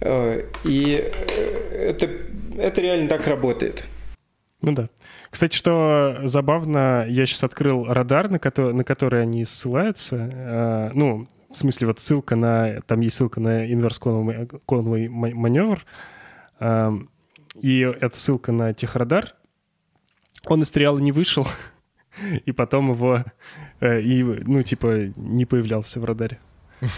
Э, 0.00 0.44
и 0.64 1.12
э, 1.28 1.90
это, 1.90 2.08
это 2.56 2.80
реально 2.80 3.08
так 3.08 3.26
работает. 3.26 3.84
Ну 4.62 4.72
да. 4.72 4.88
Кстати, 5.30 5.56
что 5.56 6.20
забавно, 6.24 7.06
я 7.08 7.26
сейчас 7.26 7.44
открыл 7.44 7.84
радар, 7.86 8.30
на 8.30 8.38
который, 8.38 8.72
на 8.72 8.84
который 8.84 9.22
они 9.22 9.44
ссылаются. 9.44 10.30
Э, 10.32 10.90
ну, 10.94 11.28
в 11.52 11.58
смысле, 11.58 11.88
вот 11.88 12.00
ссылка 12.00 12.36
на... 12.36 12.80
Там 12.82 13.00
есть 13.00 13.16
ссылка 13.16 13.40
на 13.40 13.70
инверс-коновый 13.70 15.08
маневр. 15.08 15.84
Э, 16.60 16.92
и 17.60 17.80
это 17.80 18.16
ссылка 18.16 18.52
на 18.52 18.72
техрадар. 18.72 19.34
Он 20.46 20.62
из 20.62 20.70
триала 20.70 20.98
не 20.98 21.12
вышел, 21.12 21.46
и 22.44 22.52
потом 22.52 22.92
его 22.92 23.24
Э, 23.82 24.00
и, 24.00 24.22
ну, 24.22 24.62
типа, 24.62 25.12
не 25.16 25.44
появлялся 25.44 25.98
в 25.98 26.04
радаре. 26.04 26.38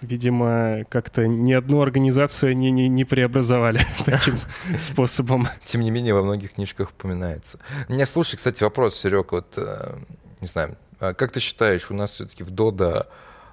Видимо, 0.00 0.84
как-то 0.88 1.26
ни 1.26 1.52
одну 1.52 1.82
организацию 1.82 2.52
они 2.52 2.70
не, 2.70 2.88
не 2.88 3.04
преобразовали 3.04 3.80
таким 4.04 4.38
способом. 4.78 5.48
Тем 5.64 5.80
не 5.80 5.90
менее, 5.90 6.14
во 6.14 6.22
многих 6.22 6.52
книжках 6.52 6.90
упоминается. 6.90 7.58
У 7.88 7.94
меня, 7.94 8.06
слушай, 8.06 8.36
кстати, 8.36 8.62
вопрос, 8.62 8.94
Серег, 8.94 9.32
вот, 9.32 9.54
э, 9.56 9.96
не 10.40 10.46
знаю, 10.46 10.76
а 11.00 11.14
как 11.14 11.32
ты 11.32 11.40
считаешь, 11.40 11.90
у 11.90 11.94
нас 11.94 12.12
все-таки 12.12 12.44
в 12.44 12.50
Дода 12.50 13.08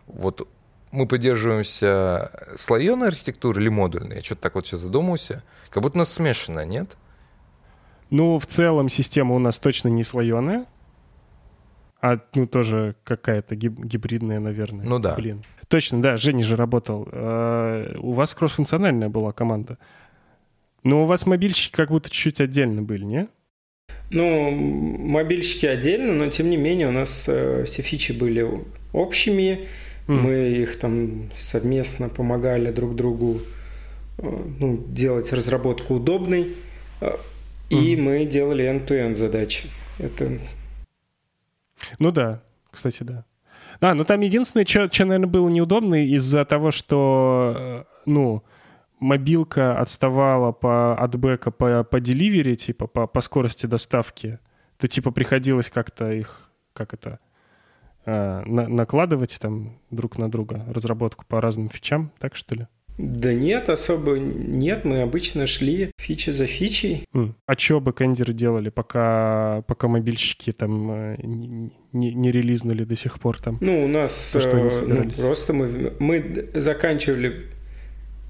вот 0.09 0.47
мы 0.91 1.07
поддерживаемся 1.07 2.31
слоеной 2.55 3.07
архитектуры 3.07 3.61
или 3.61 3.69
модульной? 3.69 4.17
Я 4.17 4.21
что-то 4.21 4.41
так 4.41 4.55
вот 4.55 4.65
сейчас 4.65 4.81
задумался. 4.81 5.43
Как 5.69 5.83
будто 5.83 5.95
у 5.95 5.99
нас 5.99 6.11
смешанная, 6.11 6.65
нет? 6.65 6.97
Ну, 8.09 8.39
в 8.39 8.45
целом 8.45 8.89
система 8.89 9.35
у 9.35 9.39
нас 9.39 9.59
точно 9.59 9.89
не 9.89 10.03
слоеная. 10.03 10.65
А, 12.01 12.19
ну, 12.33 12.47
тоже 12.47 12.95
какая-то 13.03 13.55
гиб- 13.55 13.85
гибридная, 13.85 14.39
наверное. 14.39 14.85
Ну 14.85 14.99
да. 14.99 15.15
Блин. 15.15 15.43
Точно, 15.67 16.01
да, 16.01 16.17
Женя 16.17 16.43
же 16.43 16.55
работал. 16.55 17.07
А, 17.11 17.95
у 17.99 18.13
вас 18.13 18.33
кроссфункциональная 18.33 19.09
была 19.09 19.31
команда. 19.31 19.77
Но 20.83 21.03
у 21.03 21.05
вас 21.05 21.25
мобильщики 21.25 21.71
как 21.71 21.89
будто 21.89 22.09
чуть-чуть 22.09 22.41
отдельно 22.41 22.81
были, 22.81 23.03
не? 23.03 23.27
Ну, 24.11 24.49
мобильщики 24.49 25.65
отдельно, 25.65 26.13
но 26.13 26.31
тем 26.31 26.49
не 26.49 26.57
менее 26.57 26.87
у 26.87 26.91
нас 26.91 27.25
э, 27.27 27.65
все 27.65 27.81
фичи 27.83 28.11
были 28.11 28.47
общими. 28.91 29.67
Mm. 30.09 30.21
Мы 30.21 30.33
их 30.49 30.79
там 30.79 31.29
совместно 31.37 32.09
помогали 32.09 32.71
друг 32.71 32.95
другу 32.95 33.41
э, 34.17 34.23
ну, 34.59 34.83
делать 34.87 35.31
разработку 35.31 35.93
удобной. 35.93 36.55
Э, 36.99 37.17
и 37.69 37.95
mm. 37.95 38.01
мы 38.01 38.25
делали 38.25 38.65
end-to-end 38.65 39.15
задачи. 39.15 39.69
Это... 39.99 40.39
Ну 41.99 42.11
да, 42.11 42.41
кстати, 42.71 43.03
да. 43.03 43.23
А, 43.81 43.93
ну 43.93 44.03
там 44.03 44.21
единственное, 44.21 44.65
что, 44.65 44.91
что, 44.91 45.05
наверное, 45.05 45.29
было 45.29 45.47
неудобно 45.47 46.03
из-за 46.03 46.43
того, 46.43 46.71
что, 46.71 47.55
э, 47.55 47.83
ну, 48.07 48.43
мобилка 48.99 49.79
отставала 49.79 50.51
по, 50.51 50.95
от 50.95 51.15
бэка 51.19 51.51
по, 51.51 51.83
по 51.83 51.99
деливере, 51.99 52.55
типа, 52.55 52.87
по, 52.87 53.05
по 53.05 53.21
скорости 53.21 53.67
доставки, 53.67 54.39
то, 54.79 54.87
типа, 54.87 55.11
приходилось 55.11 55.69
как-то 55.69 56.11
их, 56.11 56.49
как 56.73 56.95
это, 56.95 57.19
э, 58.05 58.41
на, 58.45 58.67
накладывать 58.67 59.37
там 59.39 59.79
друг 59.91 60.17
на 60.17 60.29
друга 60.29 60.65
разработку 60.67 61.25
по 61.27 61.41
разным 61.41 61.69
фичам, 61.69 62.11
так 62.19 62.35
что 62.35 62.55
ли? 62.55 62.67
Да 62.99 63.33
нет, 63.33 63.69
особо 63.69 64.19
нет. 64.19 64.83
Мы 64.83 65.01
обычно 65.01 65.47
шли 65.47 65.91
фичи 65.97 66.31
за 66.31 66.47
фичей. 66.47 67.05
А 67.45 67.57
что 67.57 67.79
бэкэндеры 67.79 68.33
делали, 68.33 68.67
пока, 68.67 69.63
пока 69.67 69.87
мобильщики 69.87 70.51
там 70.51 70.91
э, 70.91 71.15
не, 71.23 71.71
не, 71.93 72.13
не 72.13 72.31
релизнули 72.31 72.83
до 72.83 72.97
сих 72.97 73.21
пор 73.21 73.41
там? 73.41 73.57
Ну, 73.61 73.85
у 73.85 73.87
нас 73.87 74.31
то, 74.33 74.41
что 74.41 74.57
э, 74.57 74.69
ну, 74.85 75.09
просто 75.11 75.53
мы, 75.53 75.93
мы 75.99 76.49
заканчивали 76.55 77.47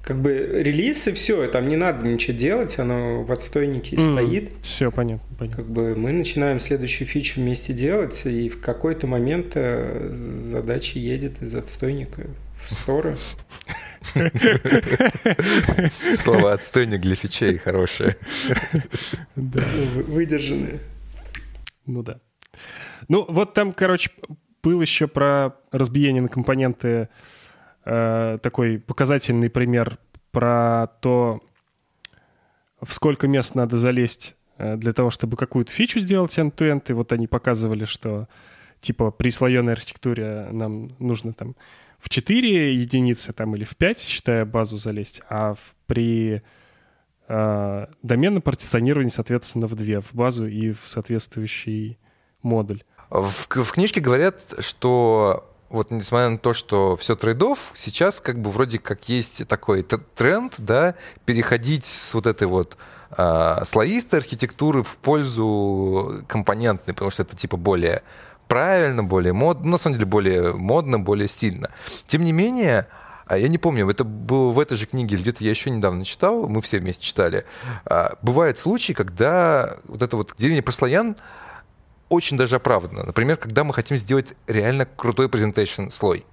как 0.02 0.20
бы 0.20 0.32
релиз 0.32 1.08
и 1.08 1.12
все, 1.12 1.46
там 1.48 1.68
не 1.68 1.76
надо 1.76 2.06
ничего 2.06 2.36
делать, 2.36 2.78
оно 2.78 3.22
в 3.22 3.30
отстойнике 3.30 3.96
mm, 3.96 4.12
стоит. 4.12 4.52
Все, 4.62 4.90
понятно, 4.90 5.26
понятно. 5.38 5.62
Как 5.62 5.70
бы 5.70 5.94
мы 5.94 6.12
начинаем 6.12 6.58
следующую 6.58 7.06
фичу 7.06 7.40
вместе 7.40 7.72
делать, 7.72 8.24
и 8.24 8.48
в 8.48 8.60
какой-то 8.60 9.06
момент 9.06 9.52
э, 9.54 10.10
задача 10.12 10.98
едет 10.98 11.42
из 11.42 11.54
отстойника 11.54 12.26
в 12.64 12.74
сторы. 12.74 13.14
Слово 16.14 16.52
отстойник 16.52 17.00
для 17.00 17.14
фичей 17.14 17.58
хорошее. 17.58 18.16
Да. 19.36 19.60
Выдержанные. 20.06 20.80
Ну 21.86 22.02
да. 22.02 22.20
Ну 23.08 23.26
вот 23.28 23.54
там, 23.54 23.72
короче, 23.72 24.10
был 24.62 24.80
еще 24.80 25.06
про 25.08 25.56
разбиение 25.70 26.22
на 26.22 26.28
компоненты 26.28 27.08
э, 27.84 28.38
такой 28.42 28.78
показательный 28.78 29.50
пример 29.50 29.98
про 30.32 30.88
то, 31.00 31.40
в 32.80 32.92
сколько 32.94 33.28
мест 33.28 33.54
надо 33.54 33.76
залезть 33.76 34.34
э, 34.58 34.76
для 34.76 34.92
того, 34.92 35.10
чтобы 35.10 35.36
какую-то 35.36 35.72
фичу 35.72 36.00
сделать 36.00 36.36
end-to-end. 36.38 36.84
И 36.88 36.92
вот 36.92 37.12
они 37.12 37.26
показывали, 37.26 37.84
что 37.84 38.28
типа 38.80 39.10
при 39.10 39.30
слоеной 39.30 39.74
архитектуре 39.74 40.48
нам 40.50 40.92
нужно 40.98 41.32
там 41.32 41.56
в 41.98 42.08
4 42.08 42.74
единицы 42.74 43.32
там, 43.32 43.54
или 43.54 43.64
в 43.64 43.76
5, 43.76 44.00
считая 44.00 44.44
базу, 44.44 44.78
залезть, 44.78 45.20
а 45.28 45.54
в, 45.54 45.58
при 45.86 46.42
э, 47.28 47.86
доменном 48.02 48.42
партиционировании, 48.42 49.10
соответственно, 49.10 49.66
в 49.66 49.74
2, 49.74 50.00
в 50.00 50.14
базу 50.14 50.46
и 50.46 50.72
в 50.72 50.80
соответствующий 50.86 51.98
модуль. 52.42 52.82
В, 53.10 53.48
в 53.48 53.72
книжке 53.72 54.00
говорят, 54.00 54.40
что 54.60 55.49
вот 55.70 55.90
несмотря 55.92 56.28
на 56.28 56.38
то, 56.38 56.52
что 56.52 56.96
все 56.96 57.14
трейдов, 57.14 57.72
сейчас 57.76 58.20
как 58.20 58.40
бы 58.40 58.50
вроде 58.50 58.78
как 58.78 59.08
есть 59.08 59.46
такой 59.46 59.82
тренд, 59.82 60.56
да, 60.58 60.96
переходить 61.24 61.86
с 61.86 62.12
вот 62.12 62.26
этой 62.26 62.48
вот 62.48 62.76
э, 63.16 63.60
слоистой 63.64 64.18
архитектуры 64.18 64.82
в 64.82 64.98
пользу 64.98 66.24
компонентной, 66.26 66.92
потому 66.92 67.12
что 67.12 67.22
это 67.22 67.36
типа 67.36 67.56
более 67.56 68.02
правильно, 68.48 69.04
более 69.04 69.32
модно, 69.32 69.70
на 69.70 69.76
самом 69.76 69.94
деле 69.94 70.06
более 70.06 70.52
модно, 70.52 70.98
более 70.98 71.28
стильно. 71.28 71.70
Тем 72.08 72.24
не 72.24 72.32
менее, 72.32 72.88
а 73.26 73.38
я 73.38 73.46
не 73.46 73.58
помню, 73.58 73.88
это 73.88 74.02
было 74.02 74.50
в 74.50 74.58
этой 74.58 74.76
же 74.76 74.86
книге, 74.86 75.14
или 75.14 75.22
где-то 75.22 75.44
я 75.44 75.50
еще 75.50 75.70
недавно 75.70 76.04
читал, 76.04 76.48
мы 76.48 76.60
все 76.62 76.78
вместе 76.78 77.04
читали. 77.04 77.44
А, 77.84 78.16
бывают 78.22 78.58
случаи, 78.58 78.92
когда 78.92 79.76
вот 79.84 80.02
это 80.02 80.16
вот 80.16 80.34
деление 80.36 80.64
по 80.64 80.72
слоям 80.72 81.14
очень 82.10 82.36
даже 82.36 82.56
оправдано. 82.56 83.04
Например, 83.04 83.36
когда 83.36 83.64
мы 83.64 83.72
хотим 83.72 83.96
сделать 83.96 84.34
реально 84.46 84.84
крутой 84.84 85.30
презентацию 85.30 85.90
слой. 85.90 86.26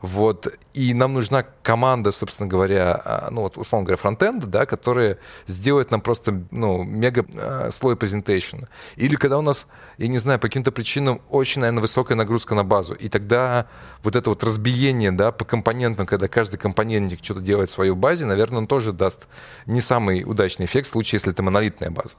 Вот, 0.00 0.48
и 0.72 0.94
нам 0.94 1.12
нужна 1.12 1.44
команда, 1.62 2.10
собственно 2.10 2.48
говоря, 2.48 2.94
а, 3.04 3.28
ну 3.30 3.42
вот, 3.42 3.58
условно 3.58 3.84
говоря, 3.84 3.98
фронтенда, 4.00 4.46
да, 4.46 4.64
которая 4.64 5.18
сделает 5.46 5.90
нам 5.90 6.00
просто, 6.00 6.42
ну, 6.50 6.82
мега 6.84 7.26
э, 7.34 7.70
слой 7.70 7.96
презентейшн. 7.96 8.60
Или 8.96 9.16
когда 9.16 9.38
у 9.38 9.42
нас, 9.42 9.66
я 9.98 10.08
не 10.08 10.16
знаю, 10.16 10.40
по 10.40 10.48
каким-то 10.48 10.72
причинам 10.72 11.20
очень, 11.28 11.60
наверное, 11.60 11.82
высокая 11.82 12.16
нагрузка 12.16 12.54
на 12.54 12.64
базу, 12.64 12.94
и 12.94 13.08
тогда 13.08 13.66
вот 14.02 14.16
это 14.16 14.30
вот 14.30 14.42
разбиение, 14.42 15.12
да, 15.12 15.32
по 15.32 15.44
компонентам, 15.44 16.06
когда 16.06 16.28
каждый 16.28 16.56
компонентик 16.56 17.22
что-то 17.22 17.40
делает 17.40 17.68
в 17.68 17.72
своей 17.72 17.92
базе, 17.92 18.24
наверное, 18.24 18.58
он 18.60 18.66
тоже 18.66 18.92
даст 18.92 19.28
не 19.66 19.82
самый 19.82 20.24
удачный 20.24 20.64
эффект 20.64 20.86
в 20.86 20.90
случае, 20.90 21.18
если 21.18 21.30
это 21.32 21.42
монолитная 21.42 21.90
база. 21.90 22.16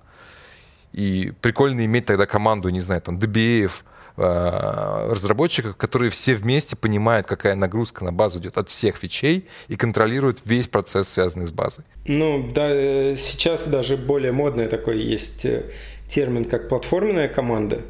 И 0.94 1.34
прикольно 1.42 1.86
иметь 1.86 2.06
тогда 2.06 2.26
команду, 2.26 2.70
не 2.70 2.80
знаю, 2.80 3.02
там, 3.02 3.18
DBA, 3.18 3.70
Э, 4.18 5.10
разработчиков, 5.10 5.78
которые 5.78 6.10
все 6.10 6.36
вместе 6.36 6.76
понимают, 6.76 7.28
какая 7.28 7.56
нагрузка 7.56 8.04
на 8.04 8.12
базу 8.12 8.40
идет 8.40 8.58
от 8.58 8.68
всех 8.68 8.98
фичей 8.98 9.48
и 9.70 9.78
контролируют 9.78 10.42
весь 10.44 10.68
процесс, 10.68 11.08
связанный 11.08 11.48
с 11.48 11.52
базой. 11.52 11.86
Ну, 12.06 12.52
да, 12.54 12.68
э, 12.70 13.16
сейчас 13.18 13.66
даже 13.66 13.96
более 13.96 14.34
модный 14.34 14.68
такой 14.68 15.02
есть 15.02 15.46
э, 15.46 15.72
термин, 16.10 16.44
как 16.44 16.68
платформенная 16.68 17.30
команда. 17.30 17.82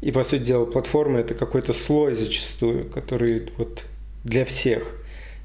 И, 0.00 0.10
по 0.12 0.24
сути 0.24 0.42
дела, 0.42 0.64
платформа— 0.64 1.18
это 1.20 1.34
какой-то 1.34 1.74
слой 1.74 2.14
зачастую, 2.14 2.88
который 2.88 3.52
вот 3.58 3.84
для 4.24 4.46
всех– 4.46 4.82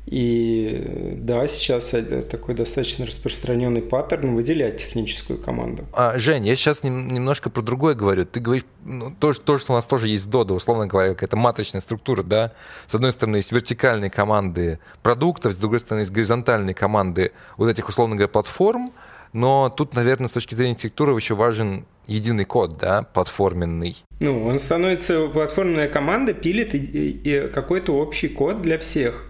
и 0.06 1.16
да, 1.18 1.48
сейчас 1.48 1.94
это 1.94 2.22
такой 2.22 2.54
достаточно 2.54 3.08
распространенный 3.08 3.82
паттерн 3.82 4.36
выделять 4.36 4.78
техническую 4.78 5.40
команду. 5.40 5.86
А, 5.94 6.18
Жень, 6.18 6.46
я 6.46 6.56
сейчас 6.56 6.84
нем, 6.84 7.08
немножко 7.08 7.50
про 7.50 7.62
другое 7.64 7.96
говорю. 7.96 8.26
Ты 8.26 8.40
говоришь 8.40 8.66
ну, 8.84 9.16
то, 9.20 9.34
то, 9.34 9.58
что 9.58 9.74
у 9.74 9.76
нас 9.76 9.88
тоже 9.88 10.08
есть 10.08 10.28
Dodo, 10.28 10.54
условно 10.54 10.86
говоря, 10.86 11.14
какая-то 11.14 11.38
матричная 11.38 11.82
структура, 11.82 12.22
да. 12.22 12.52
С 12.86 12.94
одной 12.94 13.12
стороны, 13.12 13.38
есть 13.38 13.52
вертикальные 13.52 14.12
команды 14.12 14.80
продуктов, 15.02 15.54
с 15.54 15.58
другой 15.58 15.80
стороны, 15.80 16.02
есть 16.02 16.12
горизонтальные 16.12 16.76
команды 16.76 17.32
вот 17.58 17.68
этих, 17.70 17.90
условно 17.90 18.16
говоря, 18.16 18.28
платформ. 18.28 18.94
Но 19.34 19.74
тут, 19.76 19.96
наверное, 19.96 20.28
с 20.28 20.32
точки 20.32 20.54
зрения 20.54 20.74
архитектуры 20.74 21.14
еще 21.14 21.34
важен 21.34 21.86
единый 22.06 22.46
код, 22.46 22.78
да, 22.78 23.02
платформенный. 23.02 23.98
Ну, 24.20 24.46
он 24.46 24.60
становится, 24.60 25.28
платформенная 25.28 25.90
команда 25.90 26.34
пилит 26.34 26.76
и, 26.76 26.78
и 26.78 27.48
какой-то 27.50 27.96
общий 27.96 28.30
код 28.30 28.62
для 28.62 28.78
всех. 28.78 29.26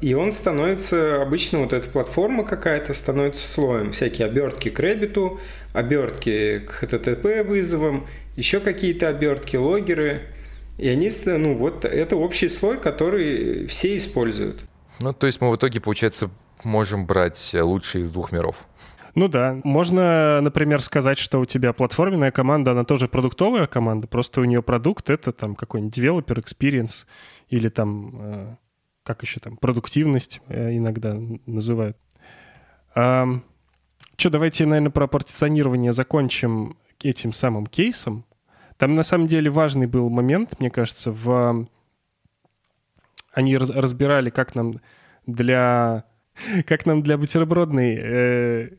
И 0.00 0.14
он 0.14 0.32
становится, 0.32 1.22
обычно 1.22 1.60
вот 1.60 1.72
эта 1.72 1.88
платформа 1.88 2.44
какая-то 2.44 2.94
становится 2.94 3.46
слоем. 3.48 3.92
Всякие 3.92 4.26
обертки 4.26 4.68
к 4.70 4.78
Рэббиту, 4.78 5.40
обертки 5.72 6.60
к 6.60 6.82
HTTP 6.82 7.42
вызовам, 7.44 8.06
еще 8.36 8.60
какие-то 8.60 9.08
обертки, 9.08 9.56
логеры. 9.56 10.22
И 10.78 10.88
они, 10.88 11.10
ну 11.26 11.54
вот, 11.54 11.84
это 11.84 12.16
общий 12.16 12.48
слой, 12.48 12.78
который 12.78 13.66
все 13.66 13.96
используют. 13.96 14.64
Ну, 15.00 15.12
то 15.12 15.26
есть 15.26 15.40
мы 15.40 15.50
в 15.50 15.56
итоге, 15.56 15.80
получается, 15.80 16.30
можем 16.64 17.06
брать 17.06 17.54
лучшие 17.54 18.02
из 18.02 18.10
двух 18.10 18.32
миров. 18.32 18.66
Ну 19.14 19.28
да, 19.28 19.60
можно, 19.62 20.40
например, 20.40 20.80
сказать, 20.80 21.18
что 21.18 21.38
у 21.40 21.44
тебя 21.44 21.72
платформенная 21.74 22.30
команда, 22.30 22.70
она 22.70 22.84
тоже 22.84 23.08
продуктовая 23.08 23.66
команда, 23.66 24.06
просто 24.06 24.40
у 24.40 24.44
нее 24.44 24.62
продукт— 24.62 25.10
это 25.10 25.32
там 25.32 25.54
какой-нибудь 25.54 25.96
developer 25.96 26.42
experience 26.42 27.04
или 27.50 27.68
там 27.68 28.12
э, 28.14 28.56
как 29.02 29.22
еще 29.22 29.40
там, 29.40 29.56
продуктивность 29.56 30.40
э, 30.48 30.76
иногда 30.76 31.16
называют. 31.46 31.96
А, 32.94 33.26
что, 34.16 34.30
давайте, 34.30 34.66
наверное, 34.66 34.90
про 34.90 35.06
партиционирование 35.06 35.92
закончим 35.92 36.76
этим 37.02 37.32
самым 37.32 37.66
кейсом. 37.66 38.24
Там 38.76 38.94
на 38.94 39.02
самом 39.02 39.26
деле 39.26 39.50
важный 39.50 39.86
был 39.86 40.08
момент, 40.08 40.60
мне 40.60 40.70
кажется, 40.70 41.10
в... 41.12 41.66
Они 43.32 43.56
раз, 43.56 43.70
разбирали, 43.70 44.30
как 44.30 44.54
нам 44.54 44.80
для... 45.26 46.04
Как 46.66 46.86
нам 46.86 47.02
для 47.02 47.18
бутербродной 47.18 47.98
э, 48.00 48.70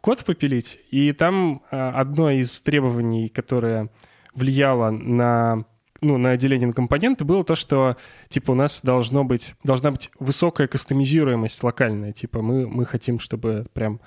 код 0.00 0.24
попилить. 0.24 0.78
И 0.90 1.12
там 1.12 1.62
э, 1.70 1.76
одно 1.76 2.30
из 2.30 2.60
требований, 2.60 3.28
которое 3.28 3.88
влияло 4.34 4.90
на 4.90 5.64
ну, 6.02 6.18
на 6.18 6.30
отделение 6.30 6.66
на 6.66 6.72
компоненты 6.74 7.24
было 7.24 7.44
то, 7.44 7.54
что, 7.54 7.96
типа, 8.28 8.50
у 8.50 8.54
нас 8.54 8.80
должно 8.82 9.24
быть, 9.24 9.54
должна 9.64 9.92
быть 9.92 10.10
высокая 10.18 10.66
кастомизируемость 10.66 11.62
локальная. 11.62 12.12
Типа, 12.12 12.42
мы, 12.42 12.68
мы 12.68 12.84
хотим, 12.84 13.20
чтобы 13.20 13.64
прям 13.72 14.00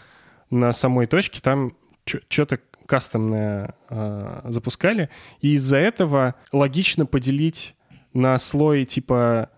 на 0.49 0.71
самой 0.73 1.07
точке 1.07 1.41
там 1.41 1.73
что-то 2.05 2.59
кастомное 2.85 3.75
э, 3.89 4.41
запускали. 4.45 5.09
И 5.41 5.53
из-за 5.53 5.77
этого 5.77 6.35
логично 6.51 7.05
поделить 7.05 7.75
на 8.13 8.37
слой, 8.37 8.85
типа, 8.85 9.49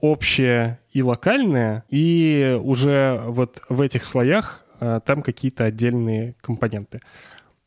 общее 0.00 0.80
и 0.92 1.02
локальное, 1.02 1.84
и 1.88 2.58
уже 2.62 3.22
вот 3.26 3.62
в 3.68 3.80
этих 3.80 4.06
слоях 4.06 4.64
э, 4.80 5.00
там 5.04 5.22
какие-то 5.22 5.64
отдельные 5.64 6.34
компоненты. 6.40 7.00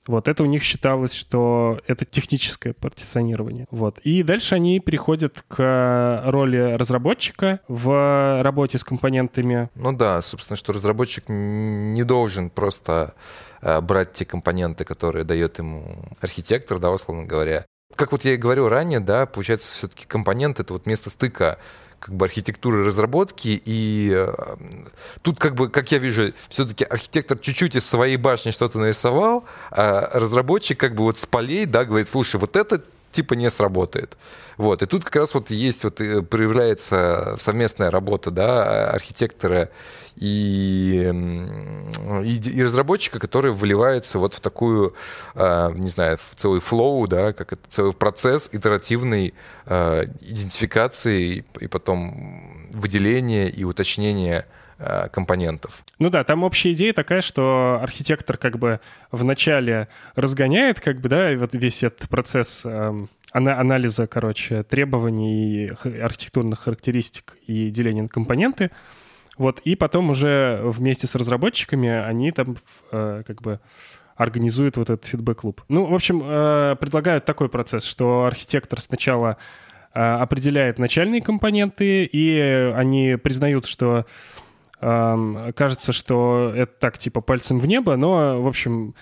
Вот 0.07 0.27
это 0.27 0.43
у 0.43 0.45
них 0.45 0.63
считалось, 0.63 1.13
что 1.13 1.79
это 1.87 2.05
техническое 2.05 2.73
партиционирование. 2.73 3.67
Вот. 3.71 3.99
И 3.99 4.23
дальше 4.23 4.55
они 4.55 4.79
переходят 4.79 5.43
к 5.47 6.23
роли 6.25 6.75
разработчика 6.75 7.59
в 7.67 8.41
работе 8.41 8.77
с 8.77 8.83
компонентами. 8.83 9.69
Ну 9.75 9.93
да, 9.93 10.21
собственно, 10.21 10.57
что 10.57 10.73
разработчик 10.73 11.25
не 11.27 12.03
должен 12.03 12.49
просто 12.49 13.13
э, 13.61 13.81
брать 13.81 14.13
те 14.13 14.25
компоненты, 14.25 14.85
которые 14.85 15.25
дает 15.25 15.57
ему 15.59 15.97
архитектор, 16.21 16.79
да, 16.79 16.91
условно 16.91 17.25
говоря. 17.25 17.65
Как 17.95 18.11
вот 18.11 18.25
я 18.25 18.33
и 18.33 18.37
говорил 18.37 18.67
ранее, 18.67 18.99
да, 18.99 19.25
получается, 19.25 19.75
все-таки 19.75 20.05
компонент— 20.05 20.59
это 20.59 20.73
вот 20.73 20.85
место 20.85 21.09
стыка 21.09 21.57
как 21.99 22.15
бы 22.15 22.25
архитектуры 22.25 22.85
разработки, 22.85 23.61
и 23.65 24.11
э, 24.13 24.33
тут 25.21 25.39
как 25.39 25.55
бы, 25.55 25.69
как 25.69 25.91
я 25.91 25.97
вижу, 25.97 26.33
все-таки 26.49 26.83
архитектор 26.83 27.37
чуть-чуть 27.37 27.75
из 27.75 27.85
своей 27.85 28.17
башни 28.17 28.51
что-то 28.51 28.79
нарисовал, 28.79 29.45
а 29.71 30.09
разработчик 30.13 30.79
как 30.79 30.95
бы 30.95 31.03
вот 31.03 31.17
с 31.17 31.25
полей, 31.25 31.65
да, 31.65 31.85
говорит, 31.85 32.07
слушай, 32.07 32.39
вот 32.39 32.55
это 32.55 32.81
типа 33.17 33.33
не 33.33 33.49
сработает. 33.49 34.15
Вот. 34.57 34.83
И 34.83 34.85
тут 34.85 35.03
как 35.03 35.15
раз 35.15 35.33
вот 35.33 35.49
есть, 35.49 35.83
вот 35.83 35.99
э, 36.01 36.21
проявляется 36.21 37.35
совместная 37.39 37.89
работа, 37.89 38.29
да, 38.29 38.91
архитектора 38.91 39.69
и, 40.15 41.11
и, 42.23 42.49
и 42.49 42.63
разработчика, 42.63 43.17
который 43.19 43.51
выливается 43.51 44.19
вот 44.19 44.35
в 44.35 44.39
такую, 44.39 44.93
э, 45.33 45.71
не 45.73 45.89
знаю, 45.89 46.17
в 46.17 46.35
целый 46.35 46.59
флоу, 46.59 47.07
да, 47.07 47.33
как 47.33 47.53
это 47.53 47.61
целый 47.69 47.93
процесс 47.93 48.49
итеративной 48.53 49.33
э, 49.65 50.03
идентификации 50.21 51.43
и 51.59 51.67
потом 51.67 52.69
выделения 52.71 53.49
и 53.49 53.63
уточнения 53.63 54.45
компонентов. 55.11 55.83
Ну 55.99 56.09
да, 56.09 56.23
там 56.23 56.43
общая 56.43 56.73
идея 56.73 56.93
такая, 56.93 57.21
что 57.21 57.79
архитектор 57.81 58.37
как 58.37 58.59
бы 58.59 58.79
вначале 59.11 59.87
разгоняет 60.15 60.79
как 60.79 61.01
бы, 61.01 61.09
да, 61.09 61.33
вот 61.35 61.53
весь 61.53 61.83
этот 61.83 62.07
процесс 62.09 62.61
э, 62.63 63.07
анализа, 63.31 64.07
короче, 64.07 64.63
требований 64.63 65.71
архитектурных 66.01 66.59
характеристик 66.59 67.37
и 67.47 67.69
деления 67.69 68.03
на 68.03 68.09
компоненты, 68.09 68.71
вот, 69.37 69.59
и 69.61 69.75
потом 69.75 70.09
уже 70.09 70.59
вместе 70.63 71.07
с 71.07 71.15
разработчиками 71.15 71.89
они 71.89 72.31
там 72.31 72.57
э, 72.91 73.23
как 73.25 73.41
бы 73.41 73.59
организуют 74.15 74.77
вот 74.77 74.89
этот 74.89 75.05
фидбэк-клуб. 75.05 75.61
Ну, 75.69 75.85
в 75.85 75.93
общем, 75.93 76.21
э, 76.23 76.75
предлагают 76.79 77.25
такой 77.25 77.49
процесс, 77.49 77.83
что 77.83 78.25
архитектор 78.25 78.81
сначала 78.81 79.37
э, 79.93 79.99
определяет 79.99 80.79
начальные 80.79 81.21
компоненты, 81.21 82.05
и 82.05 82.71
они 82.73 83.15
признают, 83.21 83.67
что 83.67 84.07
кажется, 84.79 85.91
что 85.91 86.51
это 86.55 86.71
так, 86.79 86.97
типа, 86.97 87.21
пальцем 87.21 87.59
в 87.59 87.65
небо, 87.65 87.95
но, 87.95 88.41
в 88.41 88.47
общем, 88.47 88.95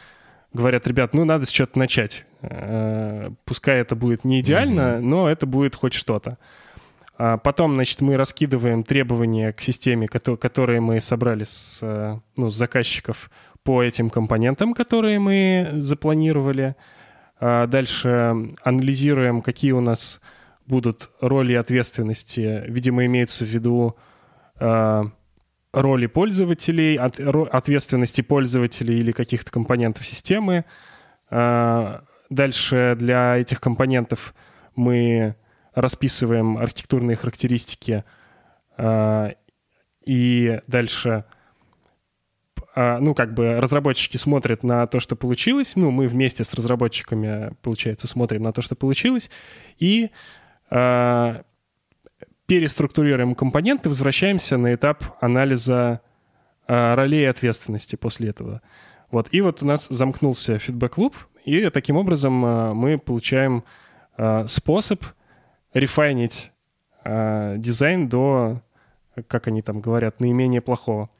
говорят, 0.54 0.88
ребят, 0.88 1.14
ну, 1.14 1.26
надо 1.26 1.46
с 1.46 1.50
чего-то 1.50 1.78
начать. 1.78 2.26
Э, 2.42 3.30
пускай 3.46 3.80
это 3.80 3.96
будет 3.96 4.24
не 4.24 4.40
идеально, 4.40 4.80
mm-hmm. 4.80 5.00
но 5.02 5.30
это 5.30 5.46
будет 5.46 5.76
хоть 5.76 5.94
что-то. 5.94 6.38
А 7.18 7.38
потом, 7.38 7.76
значит, 7.76 8.02
мы 8.02 8.18
раскидываем 8.18 8.84
требования 8.84 9.54
к 9.54 9.62
системе, 9.62 10.08
которые 10.08 10.82
мы 10.82 11.00
собрали 11.00 11.44
с, 11.44 11.80
э, 11.82 12.20
ну, 12.38 12.50
с 12.50 12.56
заказчиков 12.56 13.30
по 13.64 13.84
этим 13.84 14.10
компонентам, 14.10 14.74
которые 14.74 15.20
мы 15.20 15.72
запланировали. 15.76 16.76
А 17.40 17.68
дальше 17.68 18.54
анализируем, 18.64 19.42
какие 19.42 19.72
у 19.72 19.82
нас 19.82 20.22
будут 20.68 21.10
роли 21.22 21.54
и 21.54 21.56
ответственности. 21.56 22.64
Видимо, 22.68 23.06
имеется 23.06 23.46
в 23.46 23.48
виду 23.48 23.96
э, 24.60 25.04
роли 25.76 26.08
пользователей, 26.08 26.96
от, 26.96 27.20
ответственности 27.20 28.22
пользователей 28.22 28.98
или 28.98 29.12
каких-то 29.12 29.52
компонентов 29.52 30.06
системы. 30.06 30.66
А, 31.30 32.04
дальше 32.30 32.96
для 32.98 33.38
этих 33.38 33.60
компонентов 33.60 34.34
мы 34.76 35.36
расписываем 35.74 36.58
архитектурные 36.58 37.18
характеристики 37.18 38.04
а, 38.78 39.34
и 40.06 40.62
дальше 40.68 41.26
а, 42.76 43.00
ну, 43.00 43.14
как 43.14 43.34
бы 43.34 43.58
разработчики 43.58 44.18
смотрят 44.18 44.64
на 44.64 44.88
то, 44.88 45.00
что 45.00 45.16
получилось, 45.16 45.74
ну, 45.76 45.92
мы 45.92 46.08
вместе 46.08 46.44
с 46.44 46.54
разработчиками, 46.54 47.52
получается, 47.62 48.08
смотрим 48.08 48.44
на 48.44 48.54
то, 48.54 48.62
что 48.62 48.76
получилось, 48.76 49.30
и 49.78 50.10
переструктурируем 52.46 53.36
компоненты, 53.36 53.90
возвращаемся 53.90 54.58
на 54.58 54.74
этап 54.74 55.04
анализа 55.22 56.02
э, 56.68 56.94
ролей 56.96 57.24
и 57.24 57.26
ответственности 57.26 57.96
после 57.96 58.30
этого. 58.30 58.62
Вот. 59.12 59.30
И 59.32 59.42
вот 59.42 59.64
у 59.64 59.66
нас 59.66 59.88
замкнулся 59.90 60.60
фидбэк-клуб, 60.60 61.16
и 61.44 61.70
таким 61.70 61.98
образом 61.98 62.46
э, 62.46 62.74
мы 62.74 62.98
получаем 62.98 63.64
э, 64.18 64.46
способ 64.48 65.04
рефайнить 65.74 66.52
дизайн 67.04 68.10
до, 68.10 68.64
как 69.28 69.46
они 69.46 69.62
там 69.62 69.80
говорят, 69.80 70.20
наименее 70.20 70.60
плохого. 70.60 71.12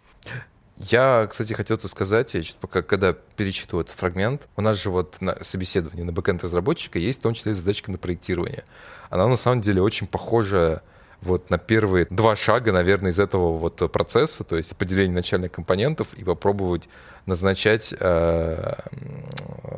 Я, 0.78 1.28
кстати, 1.30 1.54
хотел 1.54 1.78
тут 1.78 1.92
сказать, 1.92 2.34
я 2.34 2.42
чуть 2.42 2.56
пока, 2.56 2.82
когда 2.82 3.14
перечитываю 3.14 3.84
этот 3.84 3.96
фрагмент, 3.96 4.50
у 4.58 4.62
нас 4.62 4.82
же 4.82 4.90
вот 4.90 5.22
на 5.22 5.42
собеседовании 5.44 6.04
на 6.04 6.12
бэкэнд 6.12 6.44
разработчика 6.44 6.98
есть 6.98 7.20
в 7.20 7.22
том 7.22 7.36
числе 7.36 7.54
задачка 7.54 7.92
на 7.92 8.00
проектирование. 8.00 8.64
Она 9.12 9.28
на 9.28 9.36
самом 9.36 9.62
деле 9.62 9.82
очень 9.82 10.08
похожа 10.08 10.82
вот 11.26 11.50
на 11.50 11.58
первые 11.58 12.08
два 12.10 12.36
шага, 12.36 12.72
наверное, 12.72 13.12
из 13.12 13.20
этого 13.20 13.58
вот 13.58 13.92
процесса, 13.92 14.44
то 14.44 14.56
есть 14.56 14.76
поделение 14.76 15.16
начальных 15.16 15.52
компонентов 15.52 16.14
и 16.14 16.24
попробовать 16.24 16.88
назначать 17.26 17.94
э, 18.00 18.74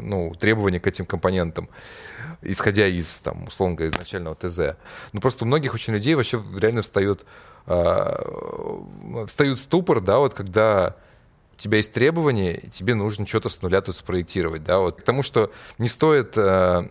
ну, 0.01 0.33
требования 0.37 0.79
к 0.79 0.87
этим 0.87 1.05
компонентам, 1.05 1.69
исходя 2.41 2.87
из, 2.87 3.21
там, 3.21 3.45
условно 3.45 3.75
говоря, 3.75 3.93
изначального 3.93 4.35
ТЗ. 4.35 4.77
Ну, 5.13 5.21
просто 5.21 5.45
у 5.45 5.47
многих 5.47 5.73
очень 5.73 5.93
людей 5.93 6.15
вообще 6.15 6.41
реально 6.57 6.81
встает, 6.81 7.25
э, 7.67 9.25
встают 9.27 9.59
ступор, 9.59 10.01
да, 10.01 10.19
вот 10.19 10.33
когда 10.33 10.95
у 11.53 11.59
тебя 11.59 11.77
есть 11.77 11.93
требования, 11.93 12.61
тебе 12.71 12.93
нужно 12.93 13.25
что-то 13.25 13.49
с 13.49 13.61
нуля 13.61 13.81
тут 13.81 13.95
спроектировать, 13.95 14.63
да, 14.63 14.79
вот. 14.79 14.97
Потому 14.97 15.23
что 15.23 15.51
не 15.79 15.87
стоит 15.87 16.37
э, 16.37 16.89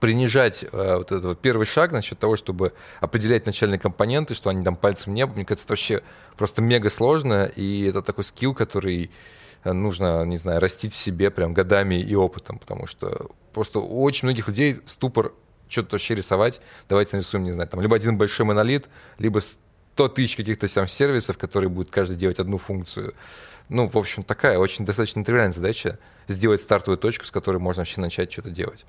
принижать 0.00 0.64
э, 0.64 0.96
вот 0.96 1.12
этот 1.12 1.40
первый 1.40 1.66
шаг 1.66 1.92
насчет 1.92 2.18
того, 2.18 2.36
чтобы 2.36 2.72
определять 3.00 3.46
начальные 3.46 3.78
компоненты, 3.78 4.34
что 4.34 4.50
они 4.50 4.64
там 4.64 4.76
пальцем 4.76 5.14
не 5.14 5.24
мне 5.26 5.44
кажется, 5.44 5.66
это 5.66 5.72
вообще 5.72 6.02
просто 6.36 6.62
мега 6.62 6.90
сложно, 6.90 7.44
и 7.44 7.84
это 7.84 8.02
такой 8.02 8.24
скилл, 8.24 8.54
который 8.54 9.10
э, 9.64 9.72
нужно, 9.72 10.24
не 10.24 10.36
знаю, 10.36 10.60
растить 10.60 10.92
в 10.92 10.96
себе 10.96 11.30
прям 11.30 11.54
годами 11.54 11.94
и 11.94 12.14
опытом, 12.14 12.58
потому 12.58 12.86
что 12.86 13.30
просто 13.52 13.78
у 13.78 14.02
очень 14.02 14.26
многих 14.26 14.48
людей 14.48 14.80
ступор 14.86 15.32
что-то 15.68 15.94
вообще 15.94 16.14
рисовать, 16.14 16.60
давайте 16.88 17.16
нарисуем, 17.16 17.44
не 17.44 17.52
знаю, 17.52 17.68
там 17.68 17.80
либо 17.80 17.96
один 17.96 18.18
большой 18.18 18.46
монолит, 18.46 18.88
либо 19.18 19.40
100 19.40 20.08
тысяч 20.10 20.36
каких-то 20.36 20.72
там 20.72 20.86
сервисов, 20.86 21.38
которые 21.38 21.70
будут 21.70 21.90
каждый 21.90 22.16
делать 22.16 22.38
одну 22.38 22.58
функцию. 22.58 23.14
Ну, 23.68 23.86
в 23.86 23.96
общем, 23.96 24.22
такая 24.22 24.58
очень 24.58 24.84
достаточно 24.84 25.24
тривиальная 25.24 25.52
задача 25.52 25.98
сделать 26.28 26.60
стартовую 26.60 26.98
точку, 26.98 27.24
с 27.24 27.30
которой 27.30 27.58
можно 27.58 27.80
вообще 27.80 28.00
начать 28.00 28.30
что-то 28.30 28.50
делать. 28.50 28.86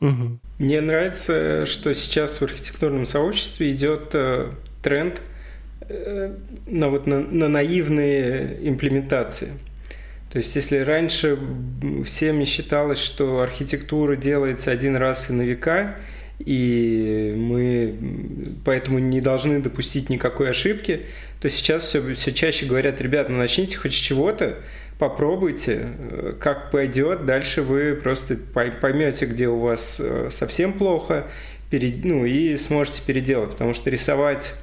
Угу. 0.00 0.38
Мне 0.58 0.80
нравится, 0.80 1.66
что 1.66 1.94
сейчас 1.94 2.40
в 2.40 2.44
архитектурном 2.44 3.04
сообществе 3.04 3.70
идет 3.70 4.14
э, 4.14 4.50
тренд 4.82 5.20
э, 5.88 6.34
на, 6.66 6.88
вот, 6.88 7.06
на, 7.06 7.20
на 7.20 7.48
наивные 7.48 8.58
имплементации. 8.68 9.48
То 10.30 10.38
есть, 10.38 10.54
если 10.56 10.78
раньше 10.78 11.38
всеми 12.04 12.44
считалось, 12.44 12.98
что 12.98 13.40
архитектура 13.40 14.14
делается 14.14 14.70
один 14.70 14.96
раз 14.96 15.30
и 15.30 15.32
на 15.32 15.42
века, 15.42 15.96
и 16.38 17.34
мы 17.36 17.96
поэтому 18.64 18.98
не 18.98 19.20
должны 19.20 19.60
допустить 19.60 20.08
никакой 20.08 20.50
ошибки, 20.50 21.06
то 21.40 21.50
сейчас 21.50 21.84
все, 21.84 22.14
все 22.14 22.32
чаще 22.32 22.66
говорят, 22.66 23.00
ребят, 23.00 23.28
ну 23.28 23.36
начните 23.36 23.76
хоть 23.76 23.92
с 23.92 23.96
чего-то, 23.96 24.58
попробуйте, 24.98 25.88
э, 25.98 26.34
как 26.38 26.70
пойдет, 26.70 27.26
дальше 27.26 27.62
вы 27.62 27.94
просто 27.94 28.36
поймете, 28.36 29.26
где 29.26 29.48
у 29.48 29.58
вас 29.58 30.00
э, 30.00 30.28
совсем 30.30 30.72
плохо, 30.72 31.26
ну 31.70 32.24
и 32.24 32.56
сможете 32.56 33.02
переделать, 33.04 33.50
потому 33.50 33.74
что 33.74 33.90
рисовать 33.90 34.54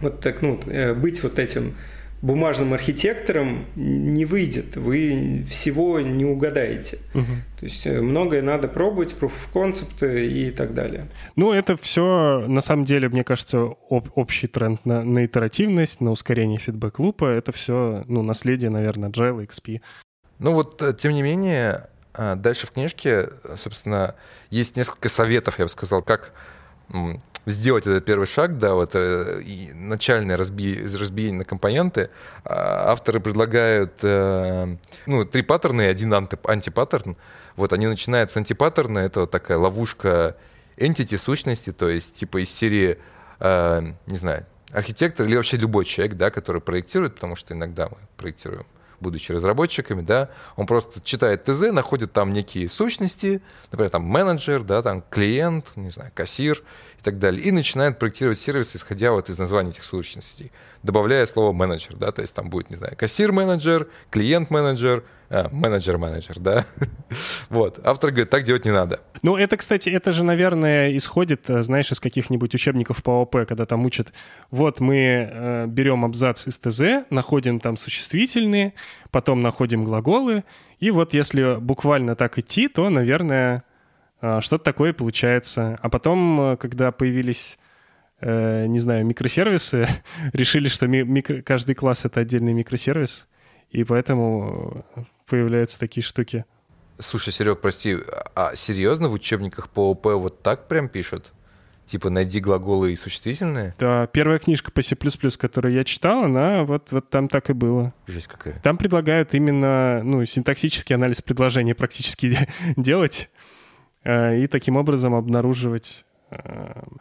вот 0.00 0.20
так, 0.20 0.42
ну, 0.42 0.60
э, 0.66 0.94
быть 0.94 1.22
вот 1.22 1.38
этим 1.38 1.76
бумажным 2.22 2.72
архитектором 2.72 3.66
не 3.76 4.24
выйдет, 4.24 4.76
вы 4.76 5.44
всего 5.50 6.00
не 6.00 6.24
угадаете. 6.24 6.98
Угу. 7.14 7.24
То 7.60 7.64
есть 7.64 7.86
э, 7.86 8.00
многое 8.00 8.42
надо 8.42 8.68
пробовать, 8.68 9.14
proof 9.18 9.32
of 9.32 9.52
concept 9.52 10.26
и 10.26 10.50
так 10.50 10.74
далее. 10.74 11.08
Ну, 11.36 11.52
это 11.52 11.76
все, 11.76 12.44
на 12.46 12.60
самом 12.60 12.84
деле, 12.84 13.08
мне 13.08 13.22
кажется, 13.22 13.74
об, 13.90 14.08
общий 14.14 14.46
тренд 14.46 14.84
на, 14.86 15.02
на 15.02 15.26
итеративность, 15.26 16.00
на 16.00 16.10
ускорение 16.10 16.58
фидбэк-лупа. 16.58 17.26
Это 17.26 17.52
все, 17.52 18.04
ну, 18.08 18.22
наследие, 18.22 18.70
наверное, 18.70 19.10
Agile, 19.10 19.46
XP. 19.46 19.80
Ну 20.38 20.52
вот, 20.52 20.82
э, 20.82 20.94
тем 20.94 21.12
не 21.12 21.22
менее, 21.22 21.88
э, 22.14 22.34
дальше 22.36 22.66
в 22.66 22.72
книжке, 22.72 23.28
собственно, 23.56 24.14
есть 24.50 24.76
несколько 24.76 25.08
советов, 25.08 25.58
я 25.58 25.66
бы 25.66 25.70
сказал, 25.70 26.02
как 26.02 26.32
сделать 27.46 27.86
этот 27.86 28.04
первый 28.04 28.26
шаг, 28.26 28.58
да, 28.58 28.74
вот 28.74 28.90
э, 28.94 29.40
начальное 29.74 30.36
разби... 30.36 30.84
разбиение 30.84 31.38
на 31.38 31.44
компоненты, 31.44 32.10
а, 32.44 32.92
авторы 32.92 33.20
предлагают 33.20 33.92
э, 34.02 34.76
ну, 35.06 35.24
три 35.24 35.42
паттерна 35.42 35.82
и 35.82 35.84
один 35.86 36.12
анти... 36.12 36.36
антипаттерн. 36.44 37.16
Вот 37.54 37.72
они 37.72 37.86
начинают 37.86 38.30
с 38.30 38.36
антипаттерна, 38.36 38.98
это 38.98 39.20
вот 39.20 39.30
такая 39.30 39.58
ловушка 39.58 40.36
entity 40.76 41.16
сущности, 41.16 41.72
то 41.72 41.88
есть 41.88 42.14
типа 42.14 42.42
из 42.42 42.50
серии, 42.50 42.98
э, 43.38 43.92
не 44.06 44.16
знаю, 44.16 44.44
архитектор 44.72 45.26
или 45.26 45.36
вообще 45.36 45.56
любой 45.56 45.84
человек, 45.84 46.16
да, 46.16 46.30
который 46.30 46.60
проектирует, 46.60 47.14
потому 47.14 47.36
что 47.36 47.54
иногда 47.54 47.88
мы 47.88 47.96
проектируем 48.16 48.66
будучи 49.00 49.32
разработчиками, 49.32 50.02
да, 50.02 50.30
он 50.56 50.66
просто 50.66 51.00
читает 51.00 51.44
ТЗ, 51.44 51.72
находит 51.72 52.12
там 52.12 52.32
некие 52.32 52.68
сущности, 52.68 53.42
например, 53.70 53.90
там 53.90 54.02
менеджер, 54.02 54.62
да, 54.62 54.82
там 54.82 55.02
клиент, 55.08 55.72
не 55.76 55.90
знаю, 55.90 56.10
кассир 56.14 56.62
и 56.98 57.02
так 57.02 57.18
далее, 57.18 57.42
и 57.42 57.50
начинает 57.50 57.98
проектировать 57.98 58.38
сервис, 58.38 58.74
исходя 58.74 59.12
вот 59.12 59.28
из 59.30 59.38
названий 59.38 59.70
этих 59.70 59.84
сущностей, 59.84 60.52
добавляя 60.86 61.26
слово 61.26 61.52
менеджер, 61.52 61.96
да, 61.96 62.12
то 62.12 62.22
есть 62.22 62.34
там 62.34 62.48
будет, 62.48 62.70
не 62.70 62.76
знаю, 62.76 62.96
кассир-менеджер, 62.96 63.88
клиент-менеджер, 64.10 65.04
а, 65.28 65.48
менеджер-менеджер, 65.50 66.38
да. 66.38 66.64
вот. 67.50 67.80
Автор 67.84 68.10
говорит, 68.10 68.30
так 68.30 68.44
делать 68.44 68.64
не 68.64 68.70
надо. 68.70 69.00
Ну, 69.22 69.36
это, 69.36 69.56
кстати, 69.56 69.90
это 69.90 70.12
же, 70.12 70.24
наверное, 70.24 70.96
исходит, 70.96 71.50
э, 71.50 71.62
знаешь, 71.62 71.90
из 71.90 72.00
каких-нибудь 72.00 72.54
учебников 72.54 73.02
по 73.02 73.22
ОП, 73.22 73.46
когда 73.46 73.66
там 73.66 73.84
учат, 73.84 74.12
вот 74.50 74.80
мы 74.80 74.96
э, 75.30 75.66
берем 75.66 76.04
абзац 76.04 76.46
из 76.46 76.58
ТЗ, 76.58 77.06
находим 77.10 77.58
там 77.58 77.76
существительные, 77.76 78.72
потом 79.10 79.42
находим 79.42 79.84
глаголы, 79.84 80.44
и 80.78 80.90
вот 80.90 81.12
если 81.12 81.56
буквально 81.58 82.14
так 82.14 82.38
идти, 82.38 82.68
то, 82.68 82.88
наверное, 82.88 83.64
э, 84.20 84.40
что-то 84.40 84.64
такое 84.64 84.92
получается. 84.92 85.78
А 85.82 85.88
потом, 85.88 86.56
когда 86.60 86.92
появились 86.92 87.58
не 88.20 88.78
знаю, 88.78 89.04
микросервисы, 89.04 89.88
решили, 90.32 90.68
что 90.68 90.86
микро... 90.86 91.42
каждый 91.42 91.74
класс— 91.74 92.04
это 92.04 92.20
отдельный 92.20 92.52
микросервис, 92.52 93.28
и 93.70 93.84
поэтому 93.84 94.84
появляются 95.26 95.78
такие 95.78 96.02
штуки. 96.02 96.44
Слушай, 96.98 97.32
Серег, 97.32 97.60
прости, 97.60 97.98
а 98.34 98.54
серьезно 98.54 99.08
в 99.08 99.12
учебниках 99.12 99.68
по 99.68 99.90
ОП 99.90 100.06
вот 100.14 100.42
так 100.42 100.66
прям 100.66 100.88
пишут? 100.88 101.32
Типа 101.84 102.10
найди 102.10 102.40
глаголы 102.40 102.92
и 102.92 102.96
существительные? 102.96 103.74
Да, 103.78 104.08
первая 104.08 104.40
книжка 104.40 104.72
по 104.72 104.82
C++, 104.82 104.96
которую 105.38 105.72
я 105.72 105.84
читал, 105.84 106.24
она 106.24 106.64
вот, 106.64 106.90
вот 106.90 107.10
там 107.10 107.28
так 107.28 107.48
и 107.50 107.52
было. 107.52 107.94
Жесть 108.08 108.26
какая. 108.26 108.58
Там 108.60 108.76
предлагают 108.76 109.34
именно 109.34 110.02
ну, 110.02 110.24
синтаксический 110.24 110.96
анализ 110.96 111.22
предложения 111.22 111.76
практически 111.76 112.38
делать 112.76 113.30
э, 114.02 114.40
и 114.40 114.46
таким 114.48 114.76
образом 114.76 115.14
обнаруживать 115.14 116.04
э, 116.14 116.15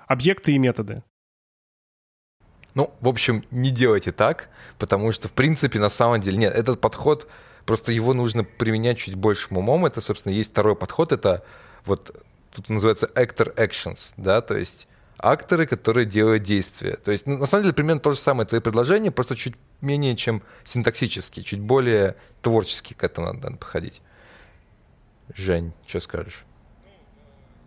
объекты 0.07 0.53
и 0.53 0.57
методы. 0.57 1.03
Ну, 2.73 2.93
в 2.99 3.07
общем, 3.07 3.45
не 3.51 3.71
делайте 3.71 4.11
так, 4.11 4.49
потому 4.77 5.11
что, 5.11 5.29
в 5.29 5.33
принципе, 5.33 5.79
на 5.79 5.89
самом 5.89 6.19
деле, 6.19 6.37
нет, 6.37 6.53
этот 6.53 6.81
подход, 6.81 7.27
просто 7.65 7.93
его 7.93 8.13
нужно 8.13 8.43
применять 8.43 8.97
чуть 8.97 9.15
большим 9.15 9.57
умом. 9.57 9.85
Это, 9.85 10.01
собственно, 10.01 10.33
есть 10.33 10.51
второй 10.51 10.75
подход, 10.75 11.13
это 11.13 11.43
вот 11.85 12.21
тут 12.53 12.69
называется 12.69 13.09
actor 13.15 13.55
actions, 13.55 14.13
да, 14.17 14.41
то 14.41 14.57
есть 14.57 14.87
акторы, 15.17 15.65
которые 15.67 16.05
делают 16.05 16.43
действия. 16.43 16.97
То 16.97 17.11
есть, 17.11 17.25
ну, 17.25 17.37
на 17.37 17.45
самом 17.45 17.63
деле, 17.63 17.73
примерно 17.73 18.01
то 18.01 18.11
же 18.11 18.17
самое 18.17 18.47
твои 18.47 18.59
предложения, 18.59 19.11
просто 19.11 19.35
чуть 19.35 19.55
менее, 19.81 20.15
чем 20.15 20.43
синтаксически, 20.65 21.41
чуть 21.41 21.61
более 21.61 22.15
творчески 22.41 22.93
к 22.93 23.03
этому 23.03 23.27
надо, 23.27 23.39
надо 23.39 23.57
подходить. 23.57 24.01
Жень, 25.33 25.73
что 25.87 26.01
скажешь? 26.01 26.43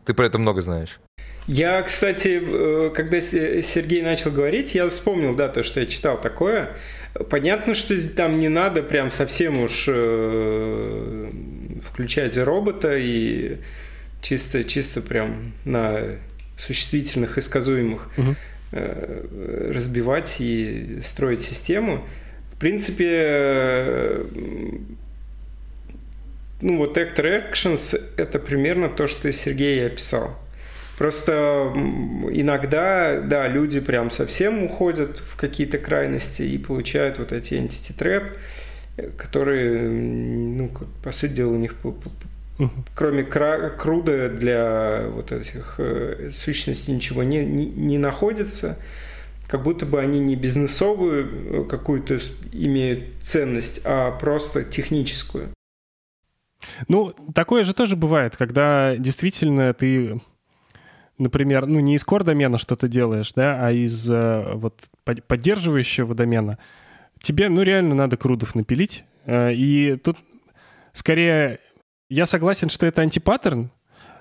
Ты 0.05 0.15
про 0.15 0.27
это 0.27 0.39
много 0.39 0.61
знаешь. 0.61 1.01
Я, 1.49 1.81
кстати, 1.81 2.41
э, 2.43 2.91
когда 2.95 3.23
Сергей 3.23 4.03
начал 4.03 4.31
говорить, 4.31 4.75
я 4.75 4.87
вспомнил, 4.91 5.35
да, 5.35 5.49
то, 5.49 5.63
что 5.63 5.81
я 5.81 5.87
читал 5.87 6.21
такое. 6.21 6.77
Понятно, 7.31 7.75
что 7.75 7.97
там 8.15 8.39
не 8.39 8.51
надо 8.51 8.83
прям 8.83 9.11
совсем 9.11 9.59
уж 9.63 9.87
э, 9.89 11.31
включать 11.83 12.37
робота 12.37 12.95
и 12.99 13.57
чисто, 14.21 14.63
чисто 14.63 15.01
прям 15.01 15.55
на 15.65 16.19
существительных 16.59 17.39
и 17.39 17.41
сказуемых 17.41 18.11
угу. 18.19 18.35
э, 18.73 19.71
разбивать 19.73 20.37
и 20.41 20.99
строить 21.03 21.41
систему. 21.41 22.07
В 22.53 22.59
принципе, 22.59 24.27
ну 26.61 26.77
вот 26.77 26.99
Actor 26.99 27.53
Actions 27.53 27.99
это 28.19 28.39
примерно 28.39 28.91
то, 28.91 29.07
что 29.07 29.33
Сергей 29.33 29.87
описал. 29.87 30.37
Просто 30.99 31.73
иногда, 32.33 33.21
да, 33.21 33.47
люди 33.47 33.79
прям 33.79 34.11
совсем 34.11 34.65
уходят 34.65 35.19
в 35.19 35.37
какие-то 35.37 35.79
крайности 35.79 36.43
и 36.43 36.59
получают 36.59 37.21
вот 37.21 37.31
эти 37.31 37.55
entity 37.55 37.97
trap, 37.97 38.37
которые, 39.17 39.89
ну, 39.89 40.69
по 41.05 41.13
сути 41.13 41.35
дела, 41.35 41.53
у 41.53 41.57
них 41.57 41.77
кроме 42.97 43.23
круда 43.23 44.29
для 44.29 45.07
вот 45.09 45.31
этих 45.31 45.77
э, 45.79 46.31
сущностей 46.33 46.93
ничего 46.93 47.23
не, 47.23 47.45
не, 47.45 47.67
не 47.67 47.99
находится. 47.99 48.77
Как 49.47 49.63
будто 49.63 49.87
бы 49.87 50.01
они 50.01 50.19
не 50.19 50.35
бизнесовую 50.35 51.63
э, 51.63 51.65
какую-то 51.69 52.19
имеют 52.51 53.23
ценность, 53.23 53.81
а 53.85 54.11
просто 54.11 54.65
техническую. 54.65 55.51
Ну, 56.89 57.15
такое 57.33 57.63
же 57.63 57.73
тоже 57.73 57.95
бывает, 57.95 58.37
когда 58.37 58.97
действительно 58.97 59.73
ты 59.73 60.21
например, 61.19 61.67
ну, 61.67 61.81
не 61.81 61.95
из 61.95 62.05
core-домена 62.05 62.59
что-то 62.59 62.89
делаешь, 62.89 63.33
да, 63.35 63.67
а 63.67 63.73
из 63.73 64.09
э, 64.11 64.53
вот 64.55 64.81
поддерживающего 65.05 66.15
домена, 66.15 66.59
тебе, 67.21 67.49
ну, 67.49 67.63
реально 67.63 67.95
надо 67.95 68.17
крудов 68.17 68.55
напилить. 68.55 69.05
Э, 69.27 69.53
и 69.53 69.97
тут 69.97 70.17
скорее 70.93 71.61
я 72.09 72.25
согласен, 72.25 72.69
что 72.69 72.87
это 72.87 73.03
антипаттерн, 73.03 73.71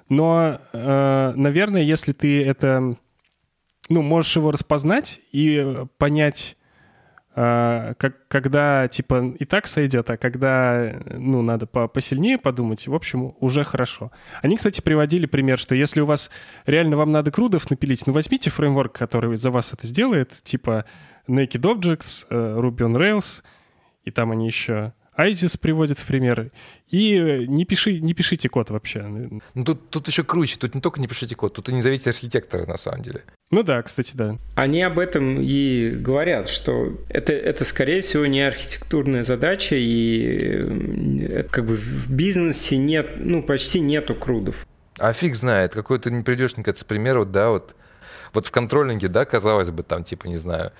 но, 0.09 0.59
э, 0.73 1.33
наверное, 1.35 1.83
если 1.83 2.11
ты 2.11 2.43
это, 2.43 2.97
ну, 3.89 4.01
можешь 4.01 4.35
его 4.35 4.51
распознать 4.51 5.21
и 5.31 5.85
понять, 5.97 6.56
как, 7.37 8.27
когда, 8.29 8.87
типа, 8.87 9.35
и 9.37 9.45
так 9.45 9.67
сойдет, 9.67 10.09
а 10.09 10.17
когда, 10.17 10.95
ну, 11.11 11.43
надо 11.43 11.67
по 11.67 11.87
посильнее 11.87 12.39
подумать, 12.39 12.87
в 12.87 12.95
общем, 12.95 13.35
уже 13.39 13.63
хорошо. 13.63 14.11
Они, 14.41 14.55
кстати, 14.55 14.81
приводили 14.81 15.27
пример, 15.27 15.59
что 15.59 15.75
если 15.75 16.01
у 16.01 16.07
вас 16.07 16.31
реально 16.65 16.97
вам 16.97 17.11
надо 17.11 17.29
крудов 17.29 17.69
напилить, 17.69 18.07
ну, 18.07 18.13
возьмите 18.13 18.49
фреймворк, 18.49 18.97
который 18.97 19.37
за 19.37 19.51
вас 19.51 19.71
это 19.71 19.85
сделает, 19.85 20.31
типа 20.41 20.85
Naked 21.27 21.61
Objects, 21.61 22.25
э, 22.27 22.57
Ruby 22.59 22.79
on 22.79 22.95
Rails, 22.95 23.43
и 24.03 24.09
там 24.09 24.31
они 24.31 24.47
еще 24.47 24.93
ISIS 25.17 25.57
приводит 25.59 25.97
в 25.97 26.05
пример. 26.05 26.51
И 26.89 27.45
не, 27.47 27.65
пиши, 27.65 27.99
не 27.99 28.13
пишите 28.13 28.49
код 28.49 28.69
вообще. 28.69 29.01
Ну, 29.53 29.63
тут, 29.63 29.89
тут 29.89 30.07
еще 30.07 30.23
круче. 30.23 30.57
Тут 30.59 30.75
не 30.75 30.81
только 30.81 31.01
не 31.01 31.07
пишите 31.07 31.35
код, 31.35 31.53
тут 31.53 31.69
и 31.69 31.73
не 31.73 31.81
зависит 31.81 32.07
архитектора, 32.07 32.65
на 32.65 32.77
самом 32.77 33.01
деле. 33.01 33.23
Ну 33.49 33.63
да, 33.63 33.81
кстати, 33.81 34.11
да. 34.13 34.37
Они 34.55 34.81
об 34.83 34.99
этом 34.99 35.41
и 35.41 35.89
говорят, 35.89 36.49
что 36.49 36.97
это, 37.09 37.33
это 37.33 37.65
скорее 37.65 38.01
всего, 38.01 38.25
не 38.25 38.41
архитектурная 38.41 39.23
задача, 39.23 39.75
и 39.75 40.37
э, 40.39 41.43
как 41.49 41.65
бы 41.65 41.77
в 41.77 42.11
бизнесе 42.11 42.77
нет, 42.77 43.09
ну, 43.17 43.41
почти 43.41 43.79
нету 43.79 44.13
крудов. 44.15 44.67
А 44.99 45.13
фиг 45.13 45.35
знает, 45.35 45.73
какой 45.73 45.99
ты 45.99 46.11
не 46.11 46.23
придешь, 46.23 46.55
мне 46.55 46.63
кажется, 46.63 46.85
пример, 46.85 47.19
вот, 47.19 47.31
да, 47.31 47.49
вот, 47.49 47.75
вот 48.33 48.47
в 48.47 48.51
контролинге, 48.51 49.07
да, 49.07 49.25
казалось 49.25 49.71
бы, 49.71 49.83
там, 49.83 50.03
типа, 50.03 50.27
не 50.27 50.37
знаю, 50.37 50.71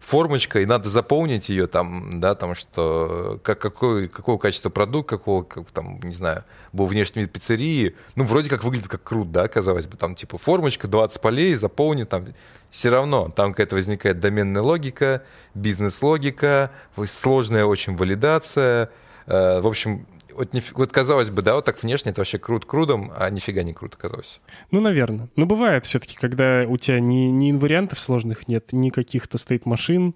формочка, 0.00 0.60
и 0.60 0.66
надо 0.66 0.88
заполнить 0.88 1.50
ее 1.50 1.66
там, 1.66 2.10
да, 2.10 2.34
там 2.34 2.54
что, 2.54 3.38
как, 3.42 3.60
какой, 3.60 4.08
какого 4.08 4.38
качества 4.38 4.70
продукт, 4.70 5.08
какого, 5.08 5.42
как, 5.42 5.70
там, 5.70 6.00
не 6.02 6.14
знаю, 6.14 6.44
был 6.72 6.86
внешний 6.86 7.22
вид 7.22 7.32
пиццерии, 7.32 7.94
ну, 8.16 8.24
вроде 8.24 8.48
как 8.48 8.64
выглядит 8.64 8.88
как 8.88 9.02
круто, 9.02 9.30
да, 9.30 9.48
казалось 9.48 9.86
бы, 9.86 9.98
там, 9.98 10.14
типа, 10.14 10.38
формочка, 10.38 10.88
20 10.88 11.20
полей, 11.20 11.54
заполнить, 11.54 12.08
там, 12.08 12.26
все 12.70 12.88
равно, 12.88 13.28
там 13.28 13.52
какая-то 13.52 13.76
возникает 13.76 14.20
доменная 14.20 14.62
логика, 14.62 15.22
бизнес-логика, 15.54 16.70
сложная 17.04 17.66
очень 17.66 17.94
валидация, 17.94 18.90
э, 19.26 19.60
в 19.60 19.66
общем, 19.66 20.06
вот, 20.40 20.72
вот 20.72 20.92
казалось 20.92 21.30
бы, 21.30 21.42
да, 21.42 21.54
вот 21.54 21.64
так 21.64 21.82
внешне 21.82 22.12
это 22.12 22.20
вообще 22.20 22.38
крут 22.38 22.64
крудом, 22.64 23.12
а 23.16 23.28
нифига 23.30 23.62
не 23.62 23.74
круто 23.74 23.98
казалось. 23.98 24.40
Ну, 24.70 24.80
наверное. 24.80 25.28
Но 25.36 25.46
бывает 25.46 25.84
все-таки, 25.84 26.16
когда 26.16 26.64
у 26.66 26.76
тебя 26.78 26.98
ни, 26.98 27.30
ни 27.30 27.50
инвариантов 27.50 28.00
сложных 28.00 28.48
нет, 28.48 28.72
ни 28.72 28.90
каких-то 28.90 29.38
стоит 29.38 29.66
машин, 29.66 30.14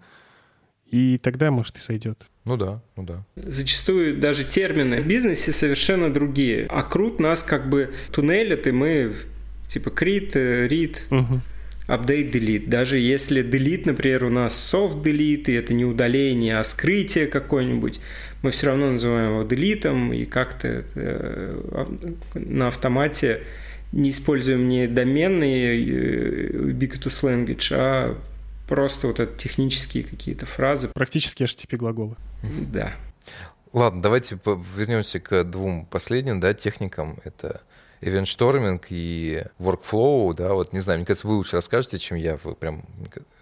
и 0.90 1.18
тогда, 1.18 1.50
может, 1.50 1.76
и 1.76 1.80
сойдет. 1.80 2.26
Ну 2.44 2.56
да, 2.56 2.82
ну 2.96 3.02
да. 3.04 3.24
Зачастую 3.36 4.18
даже 4.18 4.44
термины 4.44 5.00
в 5.00 5.06
бизнесе 5.06 5.52
совершенно 5.52 6.12
другие. 6.12 6.66
А 6.70 6.82
крут 6.82 7.20
нас 7.20 7.42
как 7.42 7.68
бы 7.68 7.94
туннелят, 8.12 8.66
и 8.66 8.72
мы 8.72 9.14
типа 9.68 9.90
крит, 9.90 10.36
рид, 10.36 11.04
угу. 11.10 11.40
update, 11.88 12.30
delete. 12.32 12.68
Даже 12.68 12.98
если 12.98 13.42
delete, 13.42 13.82
например, 13.86 14.24
у 14.24 14.30
нас 14.30 14.54
soft 14.72 15.02
delete, 15.02 15.44
и 15.46 15.52
это 15.52 15.74
не 15.74 15.84
удаление, 15.84 16.58
а 16.58 16.64
скрытие 16.64 17.26
какое-нибудь, 17.26 18.00
мы 18.44 18.50
все 18.50 18.66
равно 18.66 18.90
называем 18.90 19.30
его 19.30 19.42
делитом 19.44 20.12
и 20.12 20.26
как-то 20.26 20.84
э, 20.94 21.86
на 22.34 22.68
автомате 22.68 23.42
не 23.90 24.10
используем 24.10 24.68
не 24.68 24.86
доменные 24.86 25.80
э, 25.80 26.50
ubiquitous 26.50 27.22
language, 27.22 27.68
а 27.72 28.18
просто 28.68 29.06
вот 29.06 29.18
это 29.18 29.34
технические 29.38 30.04
какие-то 30.04 30.44
фразы. 30.44 30.90
Практически 30.92 31.42
HTTP 31.42 31.78
глаголы. 31.78 32.16
Да. 32.70 32.92
Ладно, 33.72 34.02
давайте 34.02 34.38
вернемся 34.76 35.20
к 35.20 35.42
двум 35.44 35.86
последним 35.86 36.38
да, 36.38 36.52
техникам. 36.52 37.20
Это 37.24 37.62
ивент-шторминг 38.04 38.86
и 38.90 39.44
workflow, 39.58 40.34
да, 40.34 40.52
вот 40.54 40.72
не 40.72 40.80
знаю, 40.80 40.98
мне 40.98 41.06
кажется, 41.06 41.26
вы 41.26 41.34
лучше 41.34 41.56
расскажете, 41.56 41.98
чем 41.98 42.18
я, 42.18 42.38
вы 42.42 42.54
прям 42.54 42.84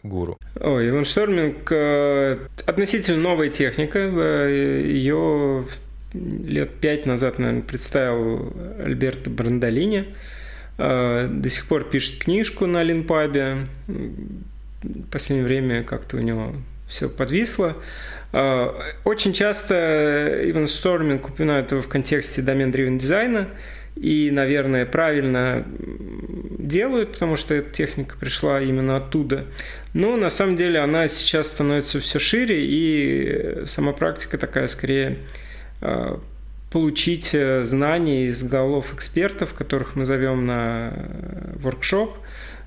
гуру. 0.02 0.38
Ой, 0.60 0.88
ивент-шторминг 0.88 1.70
э, 1.72 2.38
относительно 2.66 3.20
новая 3.20 3.48
техника, 3.48 3.98
э, 3.98 4.82
ее 4.86 5.66
лет 6.14 6.70
пять 6.80 7.06
назад, 7.06 7.38
наверное, 7.38 7.62
представил 7.62 8.52
Альберто 8.78 9.30
Брандолини, 9.30 10.14
э, 10.78 11.28
до 11.28 11.50
сих 11.50 11.66
пор 11.66 11.84
пишет 11.84 12.22
книжку 12.22 12.66
на 12.66 12.82
Линпабе, 12.82 13.66
в 13.86 15.10
последнее 15.10 15.46
время 15.46 15.82
как-то 15.82 16.16
у 16.16 16.20
него 16.20 16.54
все 16.88 17.08
подвисло. 17.08 17.76
Очень 19.04 19.32
часто 19.34 19.74
event 19.74 20.64
storming 20.64 21.24
упоминают 21.24 21.70
его 21.70 21.82
в 21.82 21.88
контексте 21.88 22.42
домен-driven 22.42 22.98
дизайна, 22.98 23.48
и, 23.96 24.30
наверное, 24.30 24.86
правильно 24.86 25.64
делают, 26.58 27.12
потому 27.12 27.36
что 27.36 27.54
эта 27.54 27.70
техника 27.70 28.16
пришла 28.18 28.60
именно 28.60 28.96
оттуда. 28.96 29.44
Но 29.94 30.16
на 30.16 30.30
самом 30.30 30.56
деле 30.56 30.78
она 30.80 31.08
сейчас 31.08 31.48
становится 31.48 32.00
все 32.00 32.18
шире, 32.18 32.64
и 32.64 33.66
сама 33.66 33.92
практика 33.92 34.38
такая 34.38 34.66
скорее 34.68 35.18
а, 35.80 36.20
получить 36.70 37.34
э, 37.34 37.64
знания 37.64 38.26
из 38.26 38.42
голов 38.42 38.94
экспертов, 38.94 39.52
которых 39.52 39.94
мы 39.94 40.06
зовем 40.06 40.46
на 40.46 40.94
воркшоп, 41.56 42.16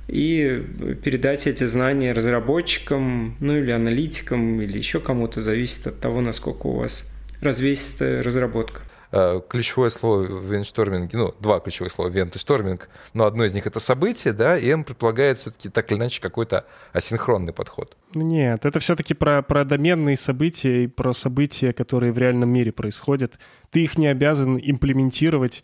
и 0.07 0.63
передать 1.03 1.47
эти 1.47 1.63
знания 1.63 2.13
разработчикам, 2.13 3.35
ну 3.39 3.57
или 3.57 3.71
аналитикам, 3.71 4.61
или 4.61 4.77
еще 4.77 4.99
кому-то, 4.99 5.41
зависит 5.41 5.87
от 5.87 5.99
того, 5.99 6.21
насколько 6.21 6.67
у 6.67 6.77
вас 6.77 7.09
развесистая 7.41 8.21
разработка. 8.21 8.81
Э, 9.11 9.41
ключевое 9.47 9.89
слово 9.89 10.23
в 10.23 10.51
вендшторминге, 10.51 11.17
ну, 11.17 11.33
два 11.39 11.59
ключевых 11.59 11.91
слова 11.91 12.09
вент 12.09 12.35
и 12.35 12.39
шторминг, 12.39 12.89
но 13.13 13.25
одно 13.25 13.45
из 13.45 13.53
них 13.53 13.67
это 13.67 13.79
событие, 13.79 14.33
да, 14.33 14.57
и 14.57 14.71
он 14.73 14.83
предполагает 14.83 15.37
все-таки 15.37 15.69
так 15.69 15.91
или 15.91 15.99
иначе 15.99 16.21
какой-то 16.21 16.65
асинхронный 16.91 17.53
подход. 17.53 17.95
Нет, 18.13 18.65
это 18.65 18.79
все-таки 18.79 19.13
про, 19.13 19.41
про 19.41 19.63
доменные 19.63 20.17
события 20.17 20.83
и 20.83 20.87
про 20.87 21.13
события, 21.13 21.73
которые 21.73 22.11
в 22.11 22.17
реальном 22.17 22.49
мире 22.49 22.71
происходят. 22.71 23.33
Ты 23.69 23.83
их 23.83 23.97
не 23.97 24.07
обязан 24.07 24.57
имплементировать 24.57 25.63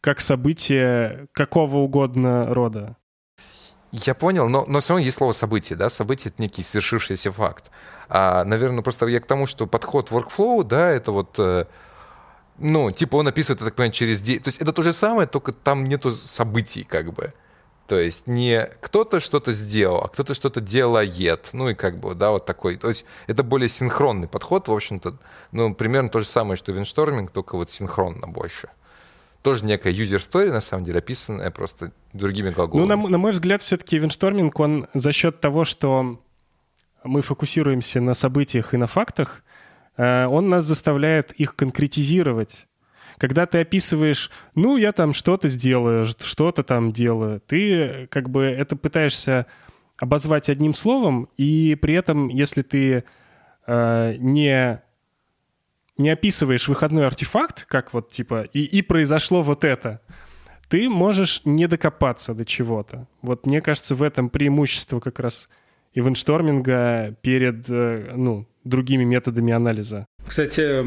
как 0.00 0.20
события 0.20 1.28
какого 1.32 1.76
угодно 1.76 2.52
рода. 2.52 2.96
Я 3.92 4.14
понял, 4.14 4.48
но, 4.48 4.64
но 4.66 4.80
все 4.80 4.94
равно 4.94 5.04
есть 5.04 5.18
слово 5.18 5.32
событие, 5.32 5.76
да, 5.76 5.90
событие— 5.90 6.32
это 6.32 6.40
некий 6.40 6.62
свершившийся 6.62 7.30
факт. 7.30 7.70
А, 8.08 8.42
наверное, 8.44 8.82
просто 8.82 9.06
я 9.06 9.20
к 9.20 9.26
тому, 9.26 9.46
что 9.46 9.66
подход 9.66 10.10
workflow, 10.10 10.64
да, 10.64 10.90
это 10.90 11.12
вот 11.12 11.38
э, 11.38 11.66
ну, 12.58 12.90
типа 12.90 13.16
он 13.16 13.28
описывает, 13.28 13.60
я 13.60 13.66
так 13.66 13.74
понимаю, 13.74 13.92
через... 13.92 14.20
То 14.20 14.48
есть 14.48 14.60
это 14.60 14.72
то 14.72 14.82
же 14.82 14.92
самое, 14.92 15.26
только 15.26 15.52
там 15.52 15.84
нету 15.84 16.12
событий 16.12 16.84
как 16.84 17.12
бы. 17.12 17.32
То 17.86 17.98
есть 17.98 18.26
не 18.26 18.70
кто-то 18.80 19.20
что-то 19.20 19.52
сделал, 19.52 20.02
а 20.04 20.08
кто-то 20.08 20.34
что-то 20.34 20.60
делает. 20.60 21.50
Ну 21.52 21.68
и 21.68 21.74
как 21.74 21.98
бы, 21.98 22.14
да, 22.14 22.30
вот 22.30 22.46
такой. 22.46 22.76
То 22.76 22.88
есть 22.88 23.04
это 23.26 23.42
более 23.42 23.68
синхронный 23.68 24.28
подход, 24.28 24.68
в 24.68 24.72
общем-то. 24.72 25.18
Ну, 25.50 25.74
примерно 25.74 26.08
то 26.08 26.20
же 26.20 26.26
самое, 26.26 26.56
что 26.56 26.72
виншторминг, 26.72 27.30
только 27.32 27.56
вот 27.56 27.70
синхронно 27.70 28.28
больше. 28.28 28.68
Тоже 29.42 29.64
некая 29.64 29.92
story, 29.92 30.52
на 30.52 30.60
самом 30.60 30.84
деле, 30.84 30.98
описанная 30.98 31.50
просто 31.50 31.90
другими 32.12 32.50
глаголами. 32.50 32.88
Ну, 32.88 32.96
на, 32.96 33.08
на 33.08 33.18
мой 33.18 33.32
взгляд, 33.32 33.60
все-таки 33.60 33.98
виншторминг, 33.98 34.58
он 34.60 34.86
за 34.94 35.12
счет 35.12 35.40
того, 35.40 35.64
что 35.64 36.20
мы 37.02 37.22
фокусируемся 37.22 38.00
на 38.00 38.14
событиях 38.14 38.72
и 38.72 38.76
на 38.76 38.86
фактах, 38.86 39.42
он 39.96 40.48
нас 40.48 40.64
заставляет 40.64 41.32
их 41.32 41.54
конкретизировать. 41.56 42.66
Когда 43.18 43.46
ты 43.46 43.60
описываешь, 43.60 44.30
ну, 44.54 44.76
я 44.76 44.92
там 44.92 45.12
что-то 45.12 45.48
сделаю, 45.48 46.06
что-то 46.06 46.62
там 46.62 46.92
делаю, 46.92 47.40
ты 47.40 48.08
как 48.10 48.28
бы 48.30 48.44
это 48.44 48.74
пытаешься 48.74 49.46
обозвать 49.96 50.48
одним 50.48 50.74
словом, 50.74 51.28
и 51.36 51.76
при 51.80 51.94
этом, 51.94 52.28
если 52.28 52.62
ты 52.62 53.04
э, 53.66 54.14
не, 54.18 54.82
не 55.96 56.10
описываешь 56.10 56.66
выходной 56.66 57.06
артефакт, 57.06 57.66
как 57.66 57.92
вот 57.92 58.10
типа, 58.10 58.42
и, 58.52 58.62
и 58.62 58.82
произошло 58.82 59.42
вот 59.42 59.62
это, 59.62 60.00
ты 60.68 60.88
можешь 60.88 61.42
не 61.44 61.68
докопаться 61.68 62.34
до 62.34 62.44
чего-то. 62.44 63.06
Вот 63.20 63.46
мне 63.46 63.60
кажется, 63.60 63.94
в 63.94 64.02
этом 64.02 64.30
преимущество 64.30 64.98
как 64.98 65.20
раз 65.20 65.48
ивеншторминга 65.94 67.16
перед, 67.22 67.68
э, 67.68 68.14
ну, 68.16 68.48
другими 68.64 69.04
методами 69.04 69.52
анализа. 69.52 70.06
Кстати, 70.26 70.80
у 70.80 70.84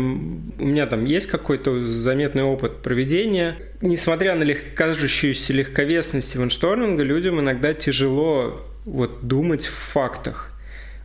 меня 0.65 0.87
там 0.87 1.05
есть 1.05 1.27
какой-то 1.27 1.87
заметный 1.87 2.43
опыт 2.43 2.81
проведения. 2.81 3.57
Несмотря 3.81 4.35
на 4.35 4.43
лег... 4.43 4.73
кажущуюся 4.75 5.53
легковесность 5.53 6.35
ивеншторминга, 6.35 7.03
людям 7.03 7.39
иногда 7.39 7.73
тяжело 7.73 8.65
вот 8.85 9.27
думать 9.27 9.65
в 9.65 9.73
фактах. 9.73 10.51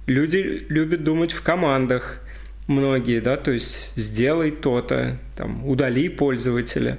Люди 0.07 0.65
любят 0.69 1.05
думать 1.05 1.33
в 1.33 1.43
командах, 1.43 2.21
многие, 2.67 3.21
да, 3.21 3.37
то 3.37 3.51
есть 3.51 3.93
сделай 3.97 4.51
то-то, 4.51 5.19
там, 5.37 5.69
удали 5.69 6.09
пользователя 6.09 6.99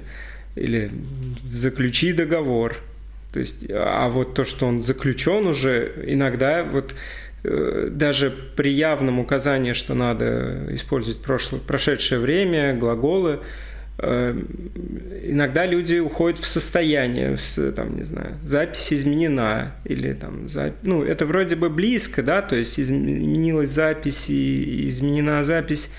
или 0.54 0.90
заключи 1.44 2.12
договор. 2.12 2.76
То 3.32 3.40
есть, 3.40 3.64
а 3.70 4.08
вот 4.10 4.34
то, 4.34 4.44
что 4.44 4.66
он 4.66 4.82
заключен 4.82 5.46
уже, 5.46 6.04
иногда 6.06 6.62
вот 6.62 6.94
даже 7.44 8.32
при 8.56 8.72
явном 8.72 9.18
указании, 9.18 9.72
что 9.72 9.94
надо 9.94 10.66
использовать 10.74 11.20
прошлое, 11.20 11.60
прошедшее 11.60 12.20
время, 12.20 12.74
глаголы, 12.74 13.40
э, 13.98 14.42
иногда 15.24 15.66
люди 15.66 15.96
уходят 15.96 16.38
в 16.38 16.46
состояние, 16.46 17.36
в, 17.36 17.72
там, 17.72 17.96
не 17.96 18.04
знаю, 18.04 18.36
запись 18.44 18.92
изменена, 18.92 19.74
или 19.84 20.12
там, 20.12 20.48
за, 20.48 20.72
ну, 20.82 21.02
это 21.02 21.26
вроде 21.26 21.56
бы 21.56 21.68
близко, 21.68 22.22
да, 22.22 22.42
то 22.42 22.54
есть 22.54 22.78
изменилась 22.78 23.70
запись 23.70 24.30
и 24.30 24.88
изменена 24.88 25.42
запись, 25.42 25.92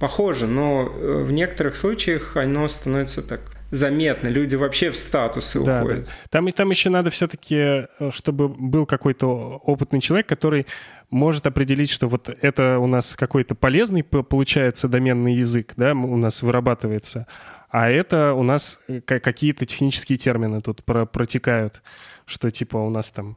похоже, 0.00 0.48
но 0.48 0.92
э, 0.92 1.22
в 1.22 1.30
некоторых 1.30 1.76
случаях 1.76 2.36
оно 2.36 2.66
становится 2.66 3.22
так 3.22 3.40
заметно. 3.70 4.28
Люди 4.28 4.56
вообще 4.56 4.90
в 4.90 4.98
статусы 4.98 5.62
да, 5.64 5.82
уходят. 5.82 6.06
Да. 6.06 6.12
Там, 6.30 6.50
там 6.52 6.70
еще 6.70 6.90
надо 6.90 7.10
все-таки, 7.10 7.56
э, 7.56 7.86
чтобы 8.10 8.48
был 8.48 8.86
какой-то 8.86 9.26
опытный 9.64 10.00
человек, 10.00 10.26
который 10.26 10.66
может 11.10 11.46
определить, 11.46 11.90
что 11.90 12.08
вот 12.08 12.28
это 12.28 12.78
у 12.78 12.86
нас 12.86 13.16
какой-то 13.16 13.54
полезный 13.54 14.02
получается 14.02 14.88
доменный 14.88 15.34
язык, 15.34 15.72
да, 15.76 15.92
у 15.92 16.16
нас 16.16 16.42
вырабатывается, 16.42 17.26
а 17.68 17.90
это 17.90 18.34
у 18.34 18.42
нас 18.42 18.80
э, 18.88 19.00
какие-то 19.00 19.66
технические 19.66 20.18
термины 20.18 20.60
тут 20.60 20.84
про 20.84 21.06
протекают, 21.06 21.82
что 22.26 22.50
типа 22.50 22.76
у 22.76 22.90
нас 22.90 23.10
там 23.10 23.36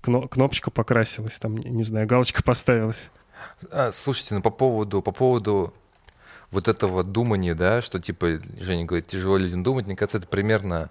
кнопочка 0.00 0.70
покрасилась, 0.70 1.38
там, 1.38 1.56
не 1.56 1.82
знаю, 1.82 2.06
галочка 2.06 2.42
поставилась. 2.44 3.10
А, 3.70 3.92
слушайте, 3.92 4.34
ну 4.34 4.42
по 4.42 4.50
поводу, 4.50 5.02
по 5.02 5.12
поводу 5.12 5.74
вот 6.50 6.68
этого 6.68 7.04
думания, 7.04 7.54
да, 7.54 7.80
что 7.80 8.00
типа, 8.00 8.40
Женя 8.60 8.84
говорит, 8.84 9.06
тяжело 9.06 9.36
людям 9.36 9.62
думать, 9.62 9.86
мне 9.86 9.96
кажется, 9.96 10.18
это 10.18 10.28
примерно, 10.28 10.90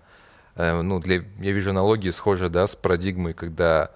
э, 0.56 0.82
ну, 0.82 1.00
для, 1.00 1.24
я 1.40 1.52
вижу 1.52 1.72
аналогии 1.72 2.10
схожие, 2.10 2.50
да, 2.50 2.68
с 2.68 2.76
парадигмой, 2.76 3.34
когда 3.34 3.92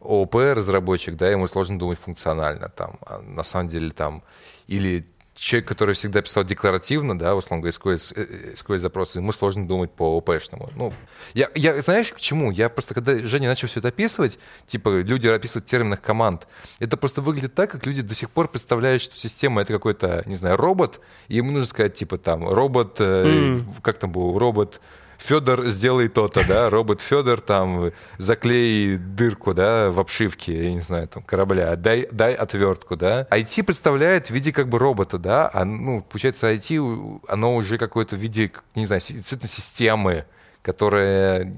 ООП-разработчик, 0.00 1.16
да, 1.16 1.28
ему 1.28 1.46
сложно 1.46 1.78
думать 1.78 1.98
функционально 1.98 2.68
там. 2.68 2.98
А 3.06 3.20
на 3.20 3.42
самом 3.42 3.68
деле 3.68 3.90
там 3.90 4.22
или 4.66 5.06
человек, 5.36 5.68
который 5.68 5.94
всегда 5.94 6.22
писал 6.22 6.44
декларативно, 6.44 7.18
да, 7.18 7.34
в 7.34 7.38
основном 7.38 7.68
SQL, 7.68 8.54
SQL 8.54 8.78
запросы, 8.78 9.18
ему 9.18 9.32
сложно 9.32 9.68
думать 9.68 9.92
по 9.92 10.16
ОПшному. 10.16 10.70
Ну, 10.74 10.92
я, 11.34 11.50
я, 11.54 11.80
знаешь, 11.80 12.12
к 12.12 12.18
чему? 12.18 12.50
Я 12.50 12.68
просто, 12.68 12.94
когда 12.94 13.18
Женя 13.18 13.48
начал 13.48 13.68
все 13.68 13.80
это 13.80 13.88
описывать, 13.88 14.38
типа, 14.64 15.00
люди 15.00 15.28
описывают 15.28 15.66
терминах 15.66 16.00
команд, 16.00 16.48
это 16.78 16.96
просто 16.96 17.20
выглядит 17.20 17.54
так, 17.54 17.70
как 17.70 17.86
люди 17.86 18.02
до 18.02 18.14
сих 18.14 18.30
пор 18.30 18.48
представляют, 18.48 19.02
что 19.02 19.16
система— 19.16 19.60
это 19.62 19.72
какой-то, 19.72 20.22
не 20.26 20.34
знаю, 20.34 20.56
робот, 20.56 21.00
и 21.28 21.36
ему 21.36 21.52
нужно 21.52 21.66
сказать, 21.66 21.94
типа, 21.94 22.18
там, 22.18 22.48
робот, 22.48 22.98
mm. 23.00 23.62
как 23.82 23.98
там 23.98 24.12
был, 24.12 24.38
робот 24.38 24.80
Федор, 25.26 25.66
сделай 25.66 26.06
то-то, 26.08 26.46
да, 26.46 26.70
робот 26.70 27.00
Федор, 27.00 27.40
там, 27.40 27.90
заклей 28.18 28.96
дырку, 28.96 29.54
да, 29.54 29.90
в 29.90 29.98
обшивке, 29.98 30.64
я 30.64 30.72
не 30.72 30.80
знаю, 30.80 31.08
там, 31.08 31.22
корабля, 31.24 31.74
дай, 31.74 32.06
дай 32.12 32.32
отвертку, 32.34 32.96
да. 32.96 33.26
IT 33.30 33.64
представляет 33.64 34.28
в 34.28 34.30
виде 34.30 34.52
как 34.52 34.68
бы 34.68 34.78
робота, 34.78 35.18
да, 35.18 35.50
а, 35.52 35.64
ну, 35.64 36.00
получается, 36.02 36.52
IT, 36.52 37.22
оно 37.26 37.56
уже 37.56 37.76
какое-то 37.76 38.14
в 38.14 38.20
виде, 38.20 38.52
не 38.76 38.86
знаю, 38.86 39.00
действительно 39.00 39.48
системы, 39.48 40.26
которая, 40.62 41.52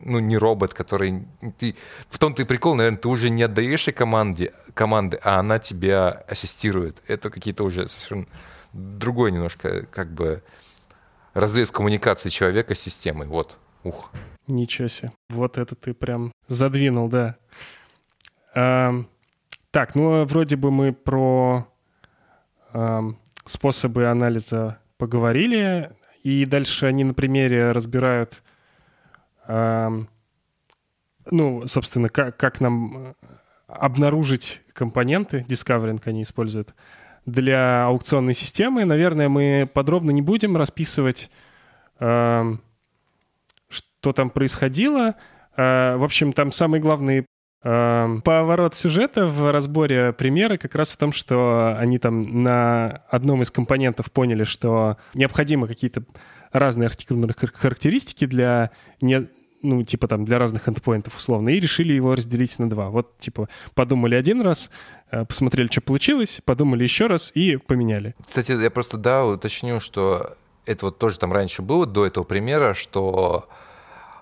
ну, 0.00 0.18
не 0.18 0.36
робот, 0.36 0.74
который... 0.74 1.24
Ты, 1.58 1.76
в 2.08 2.18
том 2.18 2.34
ты 2.34 2.44
прикол, 2.44 2.74
наверное, 2.74 2.98
ты 2.98 3.08
уже 3.08 3.30
не 3.30 3.44
отдаешь 3.44 3.86
ей 3.86 3.92
команде, 3.92 4.52
команды, 4.74 5.18
а 5.22 5.38
она 5.38 5.58
тебя 5.58 6.24
ассистирует. 6.28 7.02
Это 7.06 7.30
какие-то 7.30 7.64
уже 7.64 7.88
совершенно 7.88 8.26
другой 8.72 9.32
немножко, 9.32 9.86
как 9.90 10.12
бы, 10.12 10.42
разрез 11.34 11.70
коммуникации 11.70 12.28
человека 12.28 12.74
с 12.74 12.80
системой. 12.80 13.26
Вот. 13.26 13.58
Ух. 13.84 14.10
Ничего 14.46 14.88
себе. 14.88 15.12
Вот 15.28 15.58
это 15.58 15.74
ты 15.74 15.94
прям 15.94 16.32
задвинул, 16.48 17.08
да. 17.08 17.36
А, 18.54 18.92
так, 19.70 19.94
ну 19.94 20.24
вроде 20.24 20.56
бы 20.56 20.70
мы 20.70 20.92
про 20.92 21.66
а, 22.72 23.02
способы 23.44 24.06
анализа 24.06 24.78
поговорили, 24.98 25.92
и 26.22 26.44
дальше 26.46 26.86
они 26.86 27.04
на 27.04 27.14
примере 27.14 27.72
разбирают, 27.72 28.42
а, 29.46 29.90
ну, 31.30 31.66
собственно, 31.66 32.08
как, 32.08 32.36
как 32.36 32.60
нам 32.60 33.14
обнаружить 33.66 34.60
компоненты, 34.72 35.46
Discovering 35.48 36.00
они 36.04 36.22
используют, 36.22 36.74
для 37.26 37.86
аукционной 37.86 38.34
системы. 38.34 38.84
Наверное, 38.84 39.28
мы 39.28 39.68
подробно 39.72 40.10
не 40.10 40.22
будем 40.22 40.56
расписывать, 40.56 41.30
э, 42.00 42.56
что 43.68 44.12
там 44.12 44.30
происходило. 44.30 45.14
Э, 45.56 45.96
в 45.96 46.04
общем, 46.04 46.32
там 46.32 46.50
самый 46.50 46.80
главный 46.80 47.26
э, 47.62 48.20
поворот 48.24 48.74
сюжета 48.74 49.26
в 49.26 49.52
разборе 49.52 50.12
примера 50.12 50.56
как 50.56 50.74
раз 50.74 50.92
в 50.92 50.96
том, 50.96 51.12
что 51.12 51.76
они 51.78 51.98
там 51.98 52.22
на 52.22 53.02
одном 53.08 53.42
из 53.42 53.50
компонентов 53.50 54.10
поняли, 54.10 54.44
что 54.44 54.96
необходимы 55.14 55.68
какие-то 55.68 56.02
разные 56.50 56.86
архитектурные 56.86 57.34
характеристики 57.34 58.26
для 58.26 58.70
не, 59.00 59.28
ну, 59.62 59.82
типа 59.82 60.08
там 60.08 60.24
для 60.24 60.38
разных 60.38 60.68
эндпоинтов 60.68 61.16
условно, 61.16 61.50
и 61.50 61.60
решили 61.60 61.92
его 61.92 62.14
разделить 62.14 62.58
на 62.58 62.68
два. 62.68 62.90
Вот, 62.90 63.18
типа, 63.18 63.48
подумали 63.74 64.14
один 64.14 64.40
раз, 64.42 64.70
Э, 65.12 65.26
посмотрели, 65.26 65.68
что 65.70 65.82
получилось, 65.82 66.40
подумали 66.44 66.82
еще 66.82 67.06
раз 67.06 67.30
и 67.34 67.58
поменяли. 67.58 68.14
Кстати, 68.26 68.52
я 68.52 68.70
просто, 68.70 68.96
да, 68.96 69.26
уточню, 69.26 69.78
что 69.78 70.36
это 70.64 70.86
вот 70.86 70.98
тоже 70.98 71.18
там 71.18 71.32
раньше 71.32 71.60
было, 71.60 71.84
до 71.84 72.06
этого 72.06 72.24
примера, 72.24 72.72
что 72.72 73.46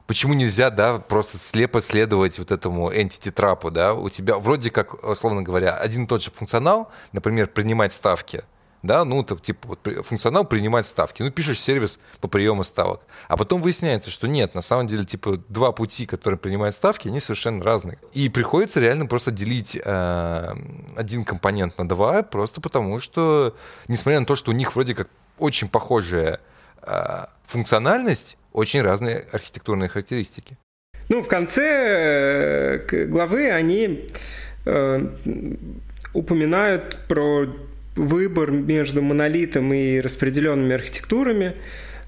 почему 0.08 0.34
нельзя, 0.34 0.70
да, 0.70 0.98
просто 0.98 1.38
слепо 1.38 1.80
следовать 1.80 2.40
вот 2.40 2.50
этому 2.50 2.90
entity 2.92 3.30
трапу, 3.30 3.70
да, 3.70 3.94
у 3.94 4.10
тебя 4.10 4.36
вроде 4.38 4.72
как, 4.72 5.08
условно 5.08 5.42
говоря, 5.42 5.76
один 5.76 6.04
и 6.04 6.06
тот 6.08 6.22
же 6.22 6.32
функционал, 6.32 6.90
например, 7.12 7.46
принимать 7.46 7.92
ставки, 7.92 8.42
да, 8.82 9.04
ну, 9.04 9.22
так, 9.22 9.40
типа, 9.42 9.68
вот, 9.68 10.04
функционал 10.04 10.44
принимать 10.44 10.86
ставки. 10.86 11.22
Ну, 11.22 11.30
пишешь 11.30 11.60
сервис 11.60 12.00
по 12.20 12.28
приему 12.28 12.64
ставок. 12.64 13.02
А 13.28 13.36
потом 13.36 13.60
выясняется, 13.60 14.10
что 14.10 14.26
нет, 14.26 14.54
на 14.54 14.62
самом 14.62 14.86
деле, 14.86 15.04
типа, 15.04 15.38
два 15.48 15.72
пути, 15.72 16.06
которые 16.06 16.38
принимают 16.38 16.74
ставки, 16.74 17.08
они 17.08 17.20
совершенно 17.20 17.62
разные. 17.62 17.98
И 18.12 18.28
приходится 18.28 18.80
реально 18.80 19.06
просто 19.06 19.30
делить 19.30 19.78
э, 19.82 20.54
один 20.96 21.24
компонент 21.24 21.76
на 21.78 21.88
два, 21.88 22.22
просто 22.22 22.60
потому 22.60 22.98
что, 23.00 23.54
несмотря 23.88 24.20
на 24.20 24.26
то, 24.26 24.36
что 24.36 24.50
у 24.50 24.54
них 24.54 24.74
вроде 24.74 24.94
как 24.94 25.08
очень 25.38 25.68
похожая 25.68 26.40
э, 26.82 27.26
функциональность, 27.44 28.38
очень 28.52 28.82
разные 28.82 29.26
архитектурные 29.32 29.88
характеристики. 29.88 30.56
Ну, 31.08 31.22
в 31.22 31.28
конце 31.28 32.82
э, 32.90 33.04
главы 33.06 33.50
они 33.50 34.08
э, 34.64 35.06
упоминают 36.14 36.98
про 37.08 37.46
выбор 38.00 38.50
между 38.50 39.02
монолитом 39.02 39.72
и 39.72 40.00
распределенными 40.00 40.74
архитектурами 40.74 41.56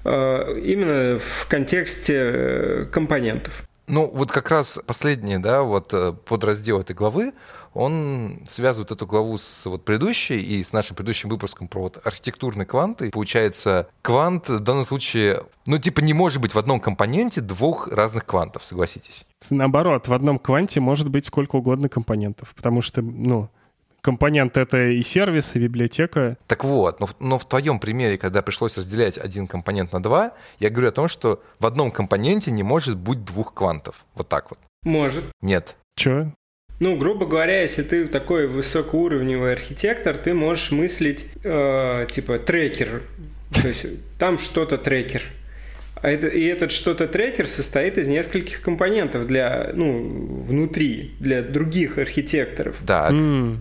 э, 0.03 0.59
именно 0.63 1.19
в 1.19 1.47
контексте 1.47 2.15
э, 2.15 2.85
компонентов. 2.91 3.63
Ну, 3.85 4.09
вот 4.13 4.31
как 4.31 4.49
раз 4.49 4.79
последний, 4.87 5.37
да, 5.37 5.61
вот 5.61 5.93
э, 5.93 6.13
подраздел 6.25 6.79
этой 6.79 6.95
главы, 6.95 7.33
он 7.73 8.39
связывает 8.45 8.91
эту 8.91 9.05
главу 9.05 9.37
с 9.37 9.65
вот 9.65 9.83
предыдущей 9.83 10.39
и 10.39 10.63
с 10.63 10.71
нашим 10.71 10.95
предыдущим 10.95 11.29
выпуском 11.29 11.67
про 11.67 11.81
вот 11.81 11.99
архитектурные 12.05 12.65
кванты. 12.65 13.09
Получается, 13.11 13.87
квант 14.01 14.47
в 14.47 14.59
данном 14.59 14.85
случае, 14.85 15.43
ну, 15.67 15.77
типа 15.77 15.99
не 15.99 16.13
может 16.13 16.41
быть 16.41 16.55
в 16.55 16.59
одном 16.59 16.79
компоненте 16.79 17.41
двух 17.41 17.89
разных 17.89 18.25
квантов, 18.25 18.63
согласитесь? 18.63 19.25
Наоборот, 19.49 20.07
в 20.07 20.13
одном 20.13 20.39
кванте 20.39 20.79
может 20.79 21.09
быть 21.09 21.25
сколько 21.25 21.57
угодно 21.57 21.89
компонентов, 21.89 22.53
потому 22.55 22.81
что, 22.81 23.01
ну, 23.01 23.49
компонент 24.03 24.57
это 24.57 24.89
и 24.89 25.01
сервис, 25.01 25.51
и 25.55 25.59
библиотека. 25.59 26.37
Так 26.47 26.63
вот, 26.63 26.99
но, 26.99 27.09
но 27.19 27.37
в 27.39 27.47
твоем 27.47 27.79
примере, 27.79 28.17
когда 28.17 28.41
пришлось 28.41 28.77
разделять 28.77 29.17
один 29.17 29.47
компонент 29.47 29.93
на 29.93 30.03
два, 30.03 30.33
я 30.59 30.69
говорю 30.69 30.89
о 30.89 30.91
том, 30.91 31.07
что 31.07 31.41
в 31.59 31.65
одном 31.65 31.89
компоненте 31.89 32.51
не 32.51 32.63
может 32.63 32.97
быть 32.97 33.23
двух 33.23 33.53
квантов. 33.53 34.05
Вот 34.13 34.27
так 34.27 34.49
вот. 34.49 34.59
Может. 34.83 35.23
Нет. 35.41 35.77
Че? 35.95 36.33
Ну, 36.79 36.97
грубо 36.97 37.25
говоря, 37.25 37.61
если 37.61 37.83
ты 37.83 38.07
такой 38.07 38.47
высокоуровневый 38.47 39.53
архитектор, 39.53 40.17
ты 40.17 40.33
можешь 40.33 40.71
мыслить 40.71 41.27
э, 41.43 42.07
типа 42.11 42.39
трекер. 42.39 43.03
То 43.53 43.67
есть 43.67 43.85
там 44.19 44.37
что-то 44.37 44.77
трекер. 44.77 45.23
А 45.95 46.09
это, 46.09 46.27
и 46.27 46.43
этот 46.43 46.71
что-то 46.71 47.07
трекер 47.07 47.47
состоит 47.47 47.97
из 47.97 48.09
нескольких 48.09 48.61
компонентов 48.61 49.25
для, 49.27 49.71
ну, 49.73 50.41
внутри, 50.41 51.15
для 51.21 51.41
других 51.41 51.97
архитекторов. 51.97 52.75
Да. 52.85 53.09
Mm. 53.09 53.59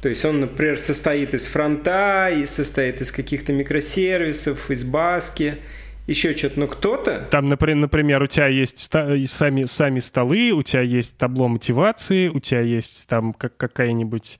То 0.00 0.08
есть 0.08 0.24
он, 0.24 0.40
например, 0.40 0.78
состоит 0.78 1.34
из 1.34 1.46
фронта, 1.46 2.30
и 2.30 2.46
состоит 2.46 3.00
из 3.00 3.10
каких-то 3.10 3.52
микросервисов, 3.52 4.70
из 4.70 4.84
баски, 4.84 5.58
еще 6.06 6.36
что-то. 6.36 6.60
Но 6.60 6.66
кто-то... 6.68 7.26
Там, 7.30 7.48
например, 7.48 8.22
у 8.22 8.26
тебя 8.28 8.46
есть 8.46 8.78
сами, 8.78 9.64
сами 9.64 9.98
столы, 9.98 10.52
у 10.52 10.62
тебя 10.62 10.82
есть 10.82 11.16
табло 11.16 11.48
мотивации, 11.48 12.28
у 12.28 12.38
тебя 12.38 12.60
есть 12.60 13.06
там 13.08 13.34
как 13.34 13.56
какая-нибудь 13.56 14.38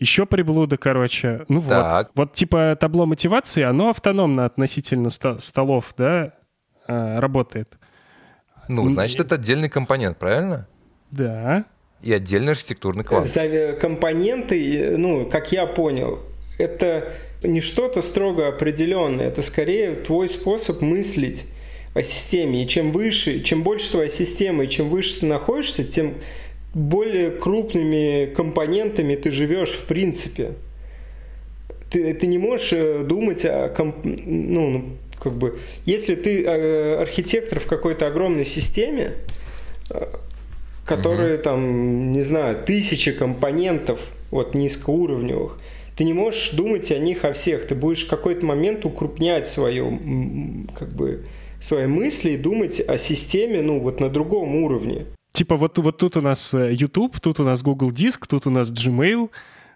еще 0.00 0.26
приблуда, 0.26 0.76
короче. 0.76 1.44
Ну 1.48 1.62
так. 1.62 2.08
вот. 2.14 2.26
Вот 2.26 2.32
типа 2.34 2.76
табло 2.78 3.06
мотивации, 3.06 3.62
оно 3.62 3.90
автономно 3.90 4.44
относительно 4.44 5.10
ст- 5.10 5.40
столов, 5.40 5.94
да, 5.96 6.34
а, 6.86 7.20
работает. 7.20 7.78
Ну, 8.68 8.88
значит, 8.88 9.18
это 9.20 9.36
отдельный 9.36 9.68
компонент, 9.68 10.18
правильно? 10.18 10.68
Да 11.10 11.64
и 12.02 12.12
отдельный 12.12 12.52
архитектурный 12.52 13.04
класс. 13.04 13.36
Компоненты, 13.80 14.96
ну, 14.96 15.26
как 15.26 15.52
я 15.52 15.66
понял, 15.66 16.20
это 16.58 17.12
не 17.42 17.60
что-то 17.60 18.02
строго 18.02 18.48
определенное, 18.48 19.28
это 19.28 19.42
скорее 19.42 19.94
твой 19.94 20.28
способ 20.28 20.80
мыслить 20.80 21.46
о 21.94 22.02
системе. 22.02 22.62
И 22.62 22.68
чем 22.68 22.92
выше, 22.92 23.40
чем 23.40 23.62
больше 23.62 23.90
твоя 23.90 24.08
система, 24.08 24.64
и 24.64 24.68
чем 24.68 24.88
выше 24.88 25.20
ты 25.20 25.26
находишься, 25.26 25.84
тем 25.84 26.14
более 26.74 27.30
крупными 27.30 28.26
компонентами 28.34 29.16
ты 29.16 29.30
живешь 29.30 29.70
в 29.70 29.84
принципе. 29.86 30.52
Ты, 31.90 32.12
ты 32.14 32.26
не 32.26 32.38
можешь 32.38 32.72
э, 32.72 33.02
думать 33.02 33.44
о 33.46 33.68
комп... 33.70 33.96
ну, 34.04 34.68
ну, 34.70 34.84
как 35.18 35.32
бы, 35.32 35.58
если 35.86 36.14
ты 36.14 36.44
э, 36.44 37.00
архитектор 37.00 37.60
в 37.60 37.66
какой-то 37.66 38.06
огромной 38.06 38.44
системе, 38.44 39.14
э, 39.90 40.06
которые 40.88 41.36
угу. 41.36 41.42
там, 41.42 42.12
не 42.12 42.22
знаю, 42.22 42.64
тысячи 42.64 43.12
компонентов, 43.12 44.00
вот 44.30 44.54
низкоуровневых, 44.54 45.58
ты 45.96 46.04
не 46.04 46.12
можешь 46.12 46.50
думать 46.50 46.90
о 46.92 46.98
них 46.98 47.24
о 47.24 47.32
всех. 47.32 47.66
Ты 47.66 47.74
будешь 47.74 48.06
в 48.06 48.10
какой-то 48.10 48.46
момент 48.46 48.84
укрупнять 48.84 49.48
свое, 49.48 49.98
как 50.78 50.88
бы, 50.90 51.24
свои 51.60 51.86
мысли 51.86 52.32
и 52.32 52.36
думать 52.36 52.80
о 52.80 52.98
системе, 52.98 53.62
ну, 53.62 53.80
вот 53.80 54.00
на 54.00 54.08
другом 54.08 54.54
уровне. 54.56 55.06
Типа 55.32 55.56
вот, 55.56 55.78
вот 55.78 55.98
тут 55.98 56.16
у 56.16 56.20
нас 56.20 56.54
э, 56.54 56.72
YouTube, 56.72 57.20
тут 57.20 57.40
у 57.40 57.44
нас 57.44 57.62
Google 57.62 57.90
Диск, 57.90 58.26
тут 58.26 58.46
у 58.46 58.50
нас 58.50 58.72
Gmail, 58.72 59.30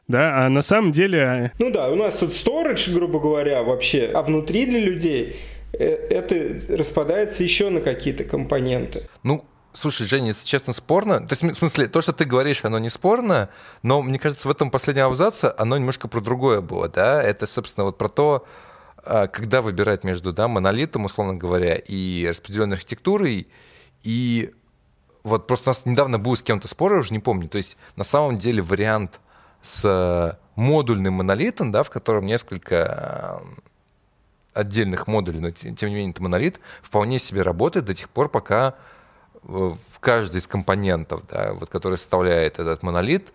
да, 0.08 0.44
а 0.44 0.48
на 0.48 0.62
самом 0.62 0.92
деле... 0.92 1.18
Э, 1.18 1.50
ну 1.58 1.70
да, 1.70 1.90
у 1.90 1.94
нас 1.94 2.16
тут 2.16 2.30
storage, 2.30 2.92
грубо 2.92 3.20
говоря, 3.20 3.62
вообще, 3.62 4.10
а 4.14 4.22
внутри 4.22 4.66
для 4.66 4.80
людей 4.80 5.36
э, 5.72 5.84
это 5.84 6.60
распадается 6.68 7.42
еще 7.42 7.68
на 7.68 7.80
какие-то 7.80 8.24
компоненты. 8.24 9.02
Ну, 9.22 9.44
Слушай, 9.72 10.06
Женя, 10.06 10.28
если 10.28 10.46
честно, 10.46 10.72
спорно. 10.72 11.20
То 11.20 11.32
есть, 11.32 11.42
в 11.42 11.54
смысле, 11.54 11.88
то, 11.88 12.02
что 12.02 12.12
ты 12.12 12.26
говоришь, 12.26 12.64
оно 12.64 12.78
не 12.78 12.90
спорно, 12.90 13.48
но 13.82 14.02
мне 14.02 14.18
кажется, 14.18 14.46
в 14.46 14.50
этом 14.50 14.70
последнем 14.70 15.06
абзаце 15.06 15.54
оно 15.56 15.78
немножко 15.78 16.08
про 16.08 16.20
другое 16.20 16.60
было, 16.60 16.88
да? 16.88 17.22
Это, 17.22 17.46
собственно, 17.46 17.84
вот 17.84 17.96
про 17.96 18.08
то, 18.08 18.46
а, 18.98 19.28
когда 19.28 19.62
выбирать 19.62 20.04
между 20.04 20.32
да, 20.32 20.46
монолитом, 20.46 21.06
условно 21.06 21.34
говоря, 21.34 21.74
и 21.74 22.26
распределенной 22.28 22.76
архитектурой, 22.76 23.48
и 24.02 24.52
вот 25.22 25.46
просто 25.46 25.70
у 25.70 25.72
нас 25.72 25.86
недавно 25.86 26.18
был 26.18 26.36
с 26.36 26.42
кем-то 26.42 26.68
спор, 26.68 26.92
я 26.92 26.98
уже 26.98 27.14
не 27.14 27.20
помню. 27.20 27.48
То 27.48 27.56
есть 27.56 27.78
на 27.96 28.04
самом 28.04 28.36
деле 28.36 28.60
вариант 28.60 29.20
с 29.62 30.38
модульным 30.54 31.14
монолитом, 31.14 31.72
да, 31.72 31.82
в 31.82 31.90
котором 31.90 32.26
несколько 32.26 33.40
отдельных 34.52 35.06
модулей, 35.06 35.40
но 35.40 35.50
тем 35.50 35.88
не 35.88 35.94
менее 35.94 36.10
это 36.10 36.22
монолит, 36.22 36.60
вполне 36.82 37.18
себе 37.18 37.40
работает 37.40 37.86
до 37.86 37.94
тех 37.94 38.10
пор, 38.10 38.28
пока 38.28 38.74
в 39.42 39.98
каждый 40.00 40.38
из 40.38 40.46
компонентов, 40.46 41.22
да, 41.28 41.52
вот, 41.54 41.68
который 41.68 41.98
составляет 41.98 42.58
этот 42.58 42.82
монолит, 42.82 43.32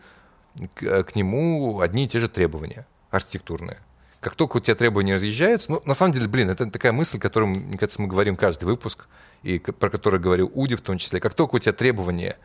к, 0.76 1.04
к 1.04 1.16
нему 1.16 1.82
одни 1.82 2.06
и 2.06 2.08
те 2.08 2.20
же 2.20 2.28
требования 2.28 2.88
архитектурные. 3.12 3.78
Как 4.20 4.36
только 4.36 4.58
у 4.58 4.60
тебя 4.60 4.76
требования 4.76 5.14
разъезжаются, 5.14 5.72
ну, 5.72 5.82
на 5.86 5.94
самом 5.94 6.12
деле, 6.12 6.28
блин, 6.28 6.50
это 6.50 6.70
такая 6.70 6.92
мысль, 6.92 7.20
которую, 7.20 7.50
мне 7.50 7.78
кажется, 7.78 8.02
мы 8.02 8.08
говорим 8.08 8.36
каждый 8.36 8.66
выпуск, 8.66 9.08
и 9.44 9.60
про 9.60 9.90
которую 9.90 10.22
говорил 10.22 10.52
Уди 10.56 10.76
в 10.76 10.82
том 10.82 10.98
числе. 10.98 11.20
Как 11.20 11.36
только 11.36 11.56
у 11.56 11.60
тебя 11.60 11.74
требования 11.74 12.38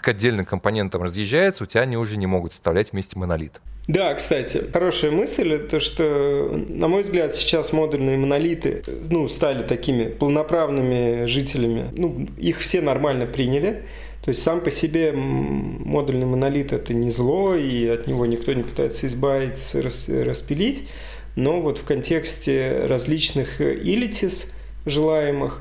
к 0.00 0.08
отдельным 0.08 0.44
компонентам 0.44 1.02
разъезжаются, 1.02 1.64
у 1.64 1.66
тебя 1.66 1.82
они 1.82 1.96
уже 1.96 2.16
не 2.16 2.26
могут 2.26 2.52
составлять 2.52 2.92
вместе 2.92 3.18
монолит. 3.18 3.60
Да, 3.88 4.14
кстати, 4.14 4.70
хорошая 4.72 5.10
мысль, 5.10 5.58
то 5.58 5.80
что, 5.80 6.64
на 6.68 6.86
мой 6.86 7.02
взгляд, 7.02 7.34
сейчас 7.34 7.72
модульные 7.72 8.16
монолиты 8.16 8.84
ну, 9.10 9.28
стали 9.28 9.64
такими 9.64 10.04
полноправными 10.04 11.26
жителями. 11.26 11.90
Ну, 11.92 12.28
их 12.38 12.60
все 12.60 12.80
нормально 12.80 13.26
приняли. 13.26 13.84
То 14.24 14.28
есть 14.28 14.40
сам 14.40 14.60
по 14.60 14.70
себе 14.70 15.10
модульный 15.12 16.26
монолит 16.26 16.72
это 16.72 16.94
не 16.94 17.10
зло, 17.10 17.56
и 17.56 17.88
от 17.88 18.06
него 18.06 18.24
никто 18.24 18.52
не 18.52 18.62
пытается 18.62 19.08
избавиться, 19.08 19.82
распилить. 19.82 20.88
Но 21.34 21.60
вот 21.60 21.78
в 21.78 21.84
контексте 21.84 22.86
различных 22.86 23.60
илитис 23.60 24.52
желаемых 24.86 25.60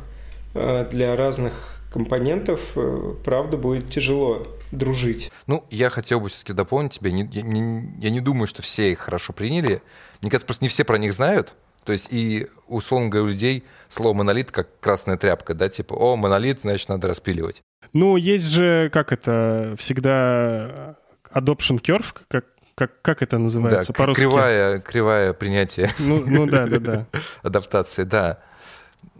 э, 0.54 0.88
для 0.92 1.16
разных 1.16 1.81
компонентов, 1.92 2.60
э, 2.76 3.14
правда, 3.24 3.58
будет 3.58 3.90
тяжело 3.92 4.48
дружить. 4.72 5.32
Ну, 5.48 5.66
я 5.70 5.90
хотел 5.90 6.22
бы 6.22 6.30
все-таки 6.30 6.54
дополнить 6.54 6.94
тебя. 6.94 7.12
Не, 7.12 7.28
я, 7.32 7.42
не, 7.42 7.94
я 8.00 8.10
не 8.10 8.22
думаю, 8.22 8.48
что 8.48 8.62
все 8.62 8.92
их 8.92 9.00
хорошо 9.00 9.34
приняли. 9.34 9.82
Мне 10.22 10.32
кажется, 10.32 10.46
просто 10.46 10.64
не 10.64 10.70
все 10.70 10.86
про 10.86 10.98
них 10.98 11.14
знают. 11.14 11.54
То 11.84 11.94
есть 11.94 12.10
и, 12.12 12.48
условно 12.68 13.10
говоря, 13.10 13.26
у 13.26 13.30
людей 13.30 13.64
слово 13.90 14.14
«монолит» 14.14 14.52
как 14.52 14.68
красная 14.80 15.18
тряпка, 15.18 15.54
да, 15.54 15.68
типа 15.68 15.94
«О, 15.96 16.16
монолит, 16.16 16.62
значит, 16.62 16.90
надо 16.90 17.08
распиливать». 17.08 17.64
Ну, 17.92 18.18
есть 18.18 18.46
же, 18.46 18.90
как 18.94 19.12
это, 19.12 19.76
всегда 19.78 20.96
adoption 21.34 21.82
curve, 21.82 22.06
как, 22.28 22.46
как, 22.76 23.02
как 23.02 23.22
это 23.24 23.38
называется 23.40 23.94
да, 23.94 23.98
по-русски? 23.98 24.22
Кривая, 24.22 24.80
кривая 24.80 25.34
принятие. 25.34 25.90
Ну, 26.00 26.24
ну 26.26 26.46
да, 26.46 26.68
да, 26.68 26.80
да. 26.80 27.06
Адаптации, 27.42 28.04
да. 28.04 28.40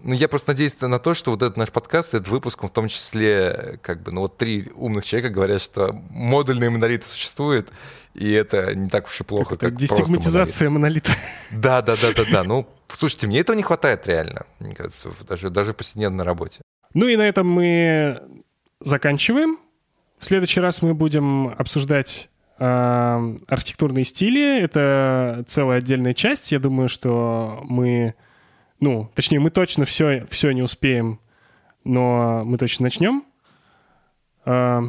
Ну, 0.04 0.14
я 0.14 0.28
просто 0.28 0.52
надеюсь 0.52 0.80
на 0.82 1.00
то, 1.00 1.14
что 1.14 1.32
вот 1.32 1.44
этот 1.44 1.58
наш 1.58 1.72
подкаст, 1.72 2.14
этот 2.14 2.28
выпуск, 2.28 2.64
в 2.64 2.70
том 2.70 2.88
числе, 2.88 3.80
как 3.82 4.02
бы, 4.02 4.12
ну, 4.12 4.22
вот 4.22 4.38
три 4.38 4.68
умных 4.76 5.06
человека 5.06 5.34
говорят, 5.34 5.62
что 5.62 5.94
модульные 6.10 6.70
монолиты 6.70 7.06
существуют, 7.06 7.72
и 8.14 8.32
это 8.32 8.76
не 8.76 8.90
так 8.90 9.08
уж 9.08 9.22
и 9.22 9.24
плохо, 9.24 9.52
как, 9.52 9.70
как 9.70 9.76
Дестигматизация 9.76 10.70
монолита. 10.70 11.12
Да, 11.52 11.82
да, 11.82 11.96
да, 12.02 12.14
да, 12.16 12.24
да. 12.32 12.44
Ну, 12.52 12.68
слушайте, 12.88 13.28
мне 13.28 13.40
этого 13.40 13.56
не 13.56 13.64
хватает 13.64 14.08
реально, 14.08 14.46
мне 14.60 14.74
кажется, 14.74 15.10
даже, 15.28 15.50
даже 15.50 15.74
в 15.74 15.76
повседневной 15.76 16.26
работе. 16.26 16.62
Ну 16.94 17.08
и 17.08 17.16
на 17.16 17.28
этом 17.28 17.48
мы 17.48 18.22
заканчиваем. 18.80 19.60
В 20.20 20.26
следующий 20.26 20.60
раз 20.60 20.82
мы 20.82 20.94
будем 20.94 21.48
обсуждать 21.48 22.30
э, 22.60 23.36
архитектурные 23.48 24.04
стили. 24.04 24.62
Это 24.62 25.44
целая 25.48 25.78
отдельная 25.78 26.14
часть. 26.14 26.52
Я 26.52 26.60
думаю, 26.60 26.90
что 26.90 27.62
мы 27.64 28.16
ну, 28.82 29.10
точнее, 29.14 29.40
мы 29.40 29.52
точно 29.52 29.86
все, 29.86 30.26
все 30.30 30.52
не 30.52 30.64
успеем, 30.64 31.22
но 31.84 32.44
мы 32.44 32.58
точно 32.58 32.84
начнем. 32.84 33.24
А, 34.44 34.82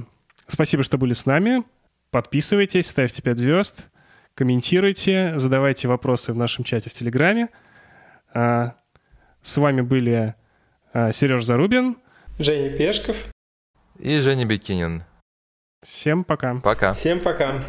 спасибо, 0.47 0.82
что 0.82 0.97
были 0.97 1.12
с 1.12 1.26
нами. 1.26 1.62
Подписывайтесь, 2.11 2.88
ставьте 2.88 3.22
5 3.22 3.38
звезд, 3.38 3.88
комментируйте, 4.34 5.38
задавайте 5.38 5.88
вопросы 5.88 6.32
в 6.32 6.36
нашем 6.36 6.64
чате 6.64 6.88
в 6.88 6.95
Телеграме. 6.95 7.51
А, 8.32 8.76
с 9.43 9.59
вами 9.59 9.82
были 9.82 10.34
а, 10.95 11.12
Сереж 11.12 11.45
Зарубин, 11.45 11.99
Женя 12.38 12.76
Пешков 12.76 13.16
и 13.99 14.18
Женя 14.20 14.47
Бекинин. 14.47 15.03
Всем 15.84 16.24
пока. 16.24 16.55
Пока. 16.61 16.95
Всем 16.95 17.20
пока. 17.20 17.62